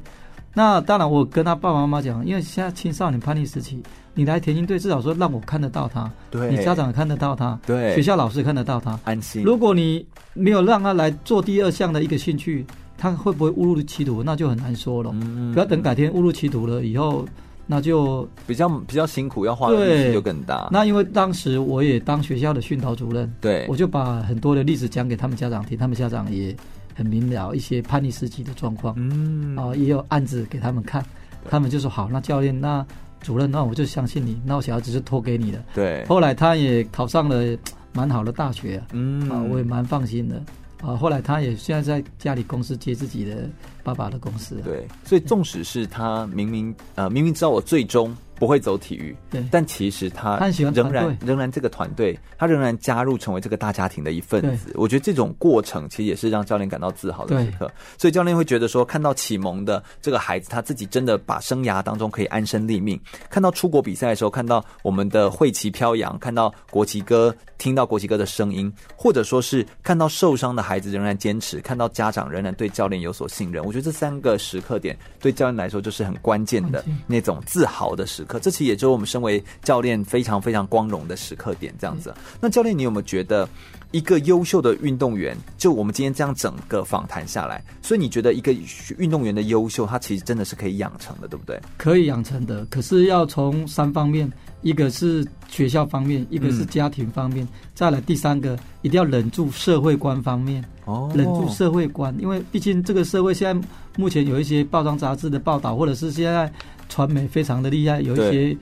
[0.55, 3.83] 那当然，我跟他爸爸妈妈讲，因为现在青少年叛逆时期，
[4.15, 9.43] 你来田径队至少说让我看得到他，对，你家长看得到他，对，学校老师看得到他，安心。
[9.43, 12.65] 如果你没有让他来做第二项的一个兴趣，
[12.99, 15.11] 他会不会误入歧途，那就很难说了。
[15.15, 17.27] 嗯，不要等改天误入歧途了以后，
[17.67, 20.69] 那就比较比较辛苦，要花的力气就更大。
[20.71, 26.57] 那因为当时我也当学校的训导主任，对，我就把很多的例子讲给他们家长听，他们家长也
[26.95, 31.05] 很明了一些叛逆时期的状况，嗯，啊、呃，也有案子给他们看。
[31.49, 32.85] 他们就说好，那教练，那
[33.21, 35.63] 主任，那我就相信你，那我小孩子就托给你了。
[35.75, 37.57] 对，后来他也考上了
[37.93, 40.43] 蛮好的大学啊，嗯，啊，我也蛮放心的。
[40.83, 43.49] 啊，后来他也现在在家里公司接自己的
[43.83, 44.57] 爸爸的公司。
[44.65, 50.39] 对，所以纵使是他明明呃明明知道我最终不会走体育，对，但其实他
[50.75, 54.73] 仍然仍然这个团队，他仍然加入成为这个大家庭的一份子。
[54.75, 57.71] 我觉得这种过程其实也是让教练感到自豪的时刻。
[57.97, 63.01] 所以教练会觉得说，看到启蒙的这个孩子，他自己真的把生涯当中可以安身立命。
[63.31, 73.65] 看到出国比赛的时候，看到我们的会旗飘扬，看到国旗歌，听到国旗歌的声音，或者说是看到受伤的孩子仍然坚持，看到家长仍然对教练有所信任。
[73.65, 82.15] 我觉得这三个时刻点对教练来说就是很关键的那种自豪的时刻，这其实也就是我们身为教练非常非常光荣的时刻点，这样子。
[82.41, 83.49] 那教练，你有没有觉得
[83.93, 88.55] 一个优秀的运动员，就我们今天这样整个访谈下来，所以你觉得一个
[88.99, 91.61] 运动员的优秀，他其实真的是可以养成的，对不对？
[91.77, 94.31] 可以养成的，可是要从三方面，
[94.63, 100.63] 一个是学校方面，一个是家庭方面，嗯、再来第三个一定要忍住社会观方面。
[100.85, 106.53] 哦，忍住社会观，因为毕竟这个社会现在目前有一些报章杂志的报道，或者是现在
[106.89, 108.57] 传媒非常的厉害，有一些。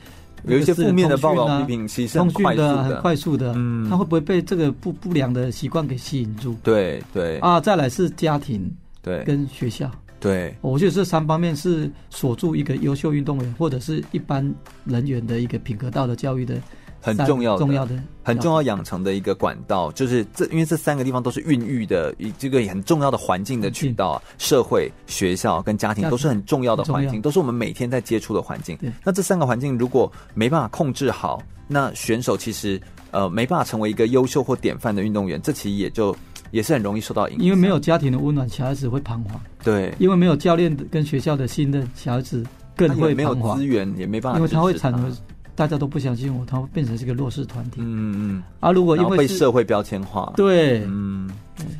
[0.47, 6.55] 有一些负面的报道批评，其实很快速的，很快速的，嗯，他会不会被这个不不良的习惯给吸引住？
[6.62, 7.39] 对对。
[7.39, 8.71] 啊，再来是家庭，
[9.03, 9.91] 对，跟学校，
[10.21, 14.55] 对，我觉得这三方面是锁住一个优秀运动员或者是一般
[14.85, 16.57] 人员的一个品格道德教育的。
[17.05, 28.78] 很重要的，重要的，很重要养成的一个管道，就是这，因为这三个地方都是孕育的，这个很重要的环境的渠道啊，社会、学校跟家庭都是很重要的环境，都是我们每天在接触的环境。
[29.05, 36.16] 那这三个环境如果没办法控制好，那选手其实呃没办法成为一个优秀或典范的运动员，这其实也就
[36.52, 37.44] 也是很容易受到影响。
[37.44, 39.39] 因为没有家庭的温暖，小孩子会彷徨。
[39.62, 42.43] 对，因为没有教练跟学校的信任，小孩子
[42.74, 43.36] 更会彷徨。
[43.36, 45.14] 没有资源也没办法，因为他会产生。
[45.56, 47.81] 大家都不相信我，他会变成是一个弱势团体。
[47.81, 48.43] 嗯嗯。
[48.60, 51.31] 啊，如果因为被社会标签化，对，嗯，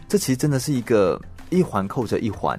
[0.09, 1.21] 这其实真的是一个
[1.51, 2.59] 一环扣着一环。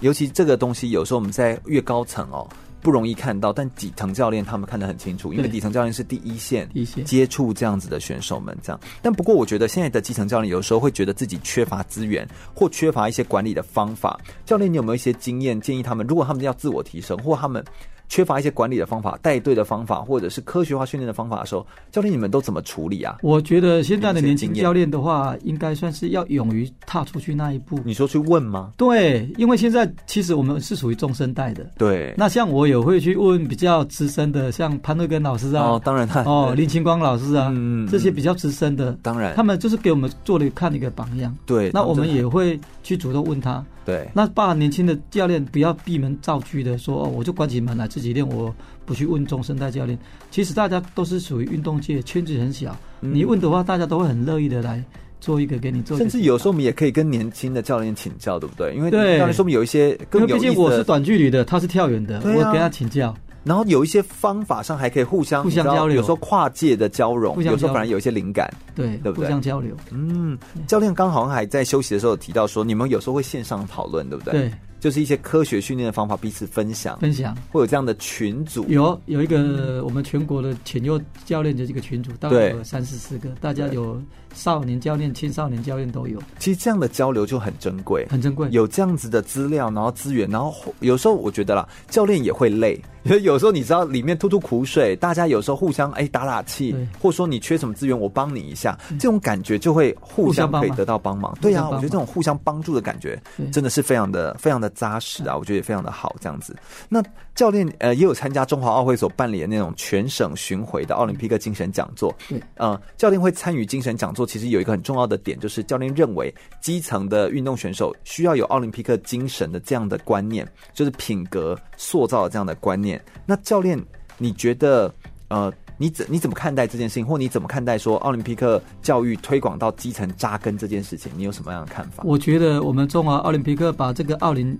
[0.00, 2.46] 尤其这个东西，有时候我们在越高层哦，
[2.82, 8.78] 不容易看到，但底层教练他们看得很清楚，因为底层教练是第一线，第一线接触这样子的选手们这样。
[9.00, 14.20] 但不过，我觉得现在的基层教练有时候会觉得自己缺乏资源，或缺乏一些管理的方法。
[14.44, 16.06] 教练，你有没有一些经验建议他们？
[16.06, 17.64] 如果他们要自我提升，或他们。
[18.08, 23.18] 缺乏一些管理的方法、带队的方法，或者是科学化训练的方法的时候，教练你们都怎么处理啊？
[23.22, 27.80] 我觉得现在的年轻教练的话，应该算是要勇于踏出去那一步。
[27.84, 28.72] 你说去问吗？
[28.76, 31.64] 对，因为现在其实我们是属于中生代的。
[31.78, 32.14] 对。
[32.16, 41.34] 那像我也会去问比较资深的，像潘瑞根老师啊，哦，当然他哦，林清光老师啊，嗯，这些比较资深的，当然，他们就是给我们做了看一个榜样。
[41.46, 41.70] 对。
[41.72, 43.64] 那我们也会去主动问他。
[43.84, 48.54] 对，那把年轻的教练不要闭门造车的说哦，我就关起门来自己练，我
[48.86, 49.98] 不去问中生代教练。
[50.30, 54.82] 其实大家都是属于运动界，圈子很小，嗯、你问的话，大家都会很乐意的来
[55.20, 55.98] 做一个给你做。
[55.98, 58.74] 甚至有时候我们也可以跟年轻的教练请教，对不对？
[58.74, 63.14] 因为教练说明有一些更有，因为毕竟我是短距离的，他是跳远的，啊、我会跟他请教。
[63.44, 69.26] 然后有一些方法上还可以互相互相交流，有时候跨界的交融，有时候反而有一些灵感，对，对不对？
[69.26, 69.76] 互相交流。
[69.90, 74.32] 嗯，教练刚好像还在休息的时候提到说，你们有时候会线上讨论，对不对？
[74.32, 74.52] 对。
[74.80, 78.66] 就是一些科学训练的方法，彼此分享，分享会有这样的群组。
[78.68, 83.98] 有有一个我们全国的潜优教练的这个群组，大概有三四十个，大家有
[84.34, 86.20] 少年教练、青少年教练都有。
[86.38, 88.48] 其实这样的交流就很珍贵，很珍贵。
[88.50, 101.36] 有这样子的资料，然后资源，然后有时候我觉得啦，教练也会累，因 为有时候你知道里面吐吐苦水，大家有时候互相哎打打气，或者说你缺什么资源，我帮你一下，这种感觉就会互相可以得到帮忙。
[101.40, 103.20] 对呀，我觉得这种互相帮助的感觉
[103.52, 106.54] 真的是非常的非常的扎实啊，我觉得也非常的好，这样子。
[106.88, 107.02] 那
[107.34, 112.14] 教练呃也有参加中华奥会所办理的那种全省巡回的奥林匹克精神讲座。
[112.28, 123.02] 对，呃，教练会参与精神讲座，其实有一个很重要的点，就是教练认为基层的运动选手需要有奥林匹克精神的这样的观念，就是品格塑造的这样的观念。
[123.26, 123.82] 那教练，
[124.16, 124.92] 你觉得
[125.26, 131.10] 呃，你怎你怎么看待这件事情，或你怎么看待说奥林匹克教育推广到基层扎根这件事情？
[131.16, 132.04] 你有什么样的看法？
[132.06, 134.56] 我觉得我们中华奥林匹克把这个奥林。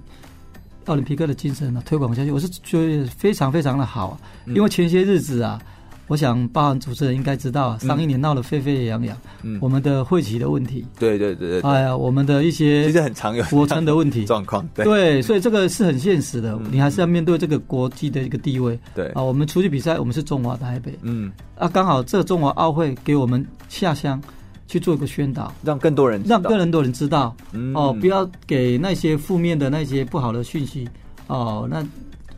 [0.87, 4.19] 奥林匹克的精神呢，推广下去，我是觉得非常非常的好。
[4.47, 5.61] 因为前些日子啊，
[6.07, 14.25] 我想包含主持人应该知道啊，上一年闹得沸沸扬扬，嗯，我们的会旗的问题，对对对对，哎呀，我们的一些其实很常有国称的问题。
[14.25, 14.85] 状况，对。
[14.85, 19.07] 对，所以这个是很现实的，你还是要面对这个国际的一个地位，对。
[19.09, 24.21] 啊，我们出去比赛，我们是中华台北，嗯，啊，刚好这中华奥会给我们下乡。
[24.67, 30.89] 去做一个宣导，让更多人让更多人知道，嗯、哦，不要给那些负面的那些不好的讯息
[31.27, 31.69] 哦。
[31.71, 31.87] 那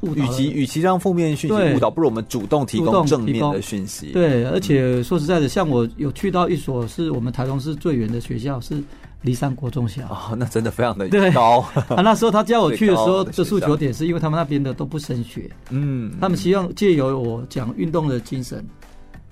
[0.03, 4.13] 与其与其让负面讯息误导，不如我们主动提供正面的讯息。
[4.13, 8.83] 对，而且说实在的，像我有去到一所是我们台中市最远的学校，是
[9.23, 10.03] 离山国中小。
[10.09, 11.61] 哦，那真的非常的高。
[11.89, 18.65] 啊，那时候他叫我去的 时候的诉求点是因为他们那边的都不升学，嗯，他们希望借由我讲运动的精神。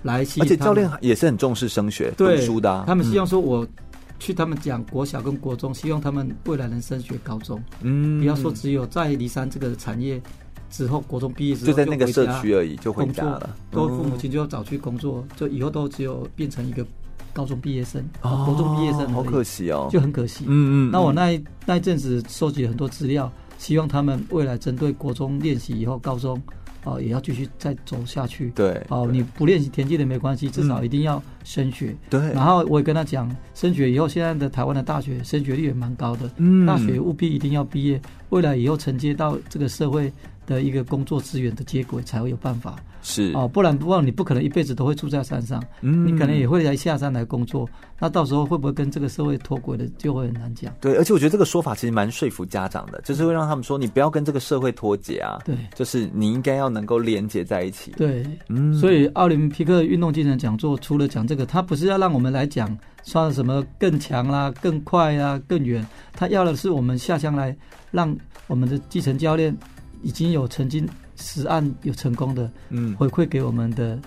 [0.05, 2.83] 来，而且教练也是很重视升学读书的。
[2.85, 3.67] 他们希望说，我
[4.19, 7.61] 去他们讲国小跟国中，希望他们未来能升学高中。
[7.81, 10.21] 嗯，不要说只有在离山这个产业
[10.69, 13.49] 之后，国中毕业之后就在那个社区而已，就回家了。
[13.71, 16.85] 都父母亲就要早去工作，就以后都只有变成一个
[17.33, 20.45] 高中毕业生、国中毕业生，好可惜哦，就很可惜。
[20.47, 20.91] 嗯嗯。
[20.91, 26.41] 那我那一那一阵子收集了很多资料，希望他们未来针对国中练习以后，高中
[26.85, 28.49] 哦，也要继续再走下去。
[28.51, 31.93] 对，哦，你不练习田径的没关系，至少一定要升学。
[32.09, 36.29] 对，然后我也跟他讲，升学以后，现在的台湾的大学升学率也蛮高的。
[36.37, 37.99] 嗯，大学务必一定要毕业，
[38.29, 40.11] 未来以后承接到这个社会
[40.45, 42.75] 的一个工作资源的接轨，才会有办法。
[43.05, 47.69] 是哦，不然不然你不可能一辈子都会住在山上，嗯，你可能也会来下山来工作，
[47.99, 50.73] 那到时候会不会跟这个社会脱轨的，就会很难讲。
[50.81, 57.91] 对，而且我觉得这个说法其实蛮说服家长的，就是会让他们说，你不要跟这个社会脱节啊，对，就是你应该要能够连接在一起。
[57.91, 67.55] 对，嗯，所以奥林匹克运动精神讲座除了讲这个，他不是要让我们来讲算什么更强啦、更快啊、更远，他要的是我们下乡来，
[67.91, 68.15] 让
[68.47, 69.55] 我们的基层教练
[70.01, 70.89] 已经有曾经。
[71.15, 73.99] 实案有成功的，嗯，回馈给我们的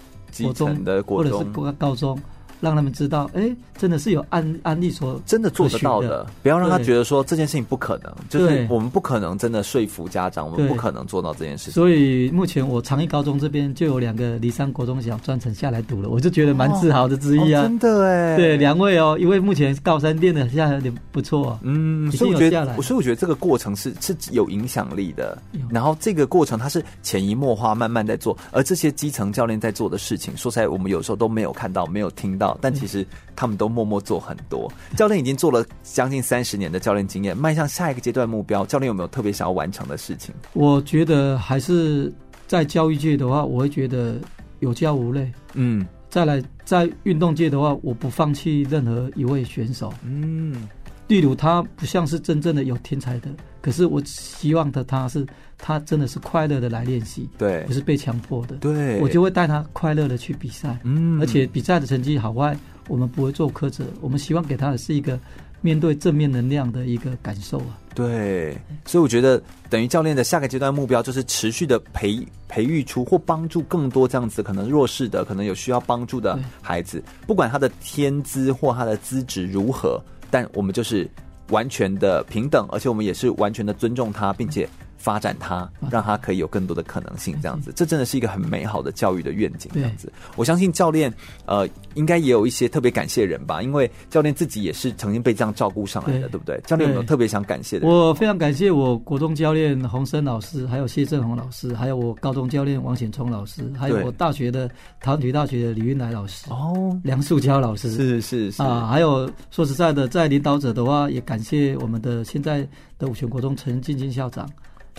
[0.43, 2.19] 国中的国中或者是高高中。
[2.61, 11.73] 让他们知道，哎，真的是有安安利所真的做得到的，不要让他觉得说这件事情不可能，就是我们不可能真的说服家长，我们不可能做到这件事情。
[11.73, 25.37] 所以目前我长益高中这边就有两个离山国中小专程下来读了，我就觉得蛮自豪的之一啊，哦哦、真的哎，对，两位哦，一位目前高三练的现在有点不错，嗯，所以我觉得，所以我觉得这个过程是是有影响力的，
[25.71, 33.05] 然后这个过程它是潜移默化慢慢在做，而这些基层教练在做的事情，说实在，我们有时候都没有看到，没有听到，但其实。
[33.41, 38.67] 他们都默默做很多，教练已经做了将近三十年的教练经验，迈向下一个阶段目标。
[38.67, 40.35] 教练有没有特别想要完成的事情？
[40.55, 42.13] 我觉得还是
[42.49, 44.17] 在教育界的话，我会觉得
[44.59, 45.31] 有教无类。
[45.55, 49.95] 嗯，再来在运动界的话，我不放弃任何一位选手。
[50.03, 50.69] 嗯，
[51.09, 53.29] 例如他不像是真正的有天才的，
[53.61, 55.27] 可是我希望的他是
[55.59, 58.55] 他真的是快乐的来练习，对，不是被强迫的。
[58.59, 60.79] 对，我就会带他快乐的去比赛。
[60.85, 62.57] 嗯，而且比赛的成绩好坏。
[62.87, 65.21] 我们不会做苛责，我们希望给他的是一个
[65.61, 67.77] 面对正面能量的一个感受啊。
[67.95, 68.57] 对，
[68.87, 81.09] 所以我觉得等于教练的下个阶段目标就是持续的培培育出或帮助更多这样子可能弱势的、可能有需要帮助的孩子，不管他的天资或他的资质如何，但我们就是
[81.51, 84.69] 完全的平等，而且我们也是完全的尊重他，并且。
[84.99, 90.13] 发展他，让他可以有更多的可能性，这样子，这真的是一个很美好的教育的愿景，这样子。
[90.37, 91.13] 我相信教练，
[91.47, 96.61] 呃，应该也有一些特别感谢人吧，因为教练自己也是曾经被这样照顾上来的，对，不对？
[96.67, 97.87] 教练有没有特别想感谢的？
[97.87, 104.69] 我非常感谢我国中教练洪生老师，还有谢振宏老师，还有我高中教练王显聪老师，还有我大学的
[105.01, 112.67] 台湾体育大学的李运来老师，哦，梁树娇老师，是是是啊，还有说实在的，在领导者的话，也感谢我们的现在
[112.99, 114.49] 的五泉国中陈进进校长。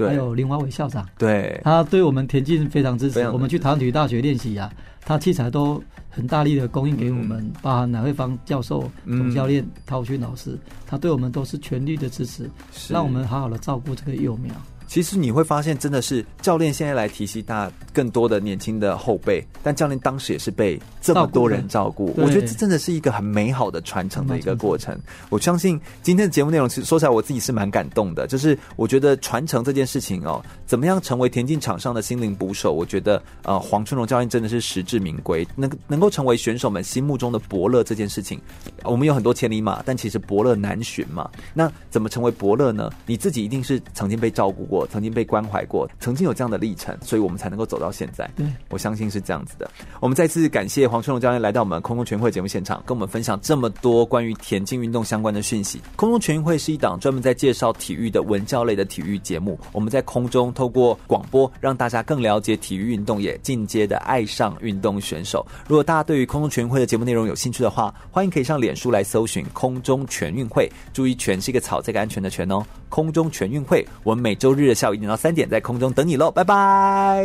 [0.07, 3.19] 还有林华伟校长，对，他对我们田径非常支持。
[3.29, 4.71] 我们去台湾体育大学练习呀，
[5.01, 12.49] 他器材都很大力的供应给我们，嗯、包含南慧芳教授、总教练陶勋老师，他对我们都是全力的支持，
[12.89, 14.53] 让我们好好的照顾这个幼苗。
[14.89, 22.11] 其实你会发现，真的是教练现在来提携大更多的年轻的后辈，但教练当时也是被这么多人照顾。
[22.17, 24.99] 我觉得这真的是一个很美好的传承的一个过程。
[25.29, 28.25] 我相信今天的节目内容，其实说起来我自己是蛮感动的。
[28.25, 32.73] 就是我觉得传承这件事情哦，怎么样成为田径场上的心灵捕手？
[32.73, 38.41] 我觉得呃，黄春荣教练真的是实至名归，能能够成为选手们心目中的伯乐这件事情，
[38.83, 41.29] 我们有很多千里马，但其实伯乐难寻嘛。
[41.53, 42.89] 那怎么成为伯乐呢？
[43.05, 44.78] 你自己一定是曾经被照顾过。
[44.79, 48.29] 我曾经被关怀过，曾经有这样的历程，所以我们才能够走到现在。
[48.35, 49.69] 对，我相信是这样子的。
[49.99, 55.81] 我们再次感谢黄春龙教练来到我们空中全运会节目现场，跟我们分享这么多关于田径运动相关的讯息。
[55.95, 59.59] 空中全运会是一档专门在介绍体育的文教类的体育节目。
[59.73, 65.45] 我们在空中透过广播，让大家更了解体育运动，也进阶的爱上运动选手。
[65.67, 70.71] 如果大家对于空中全运会的节目内容有兴趣的话，欢迎可以上脸书来搜寻空中全运会。
[70.93, 72.65] 注意“全”是一个草这个安全的“全”哦。
[72.89, 77.23] 空中全运会，我们每周日的下午一点到三点在空中等你喽，拜拜。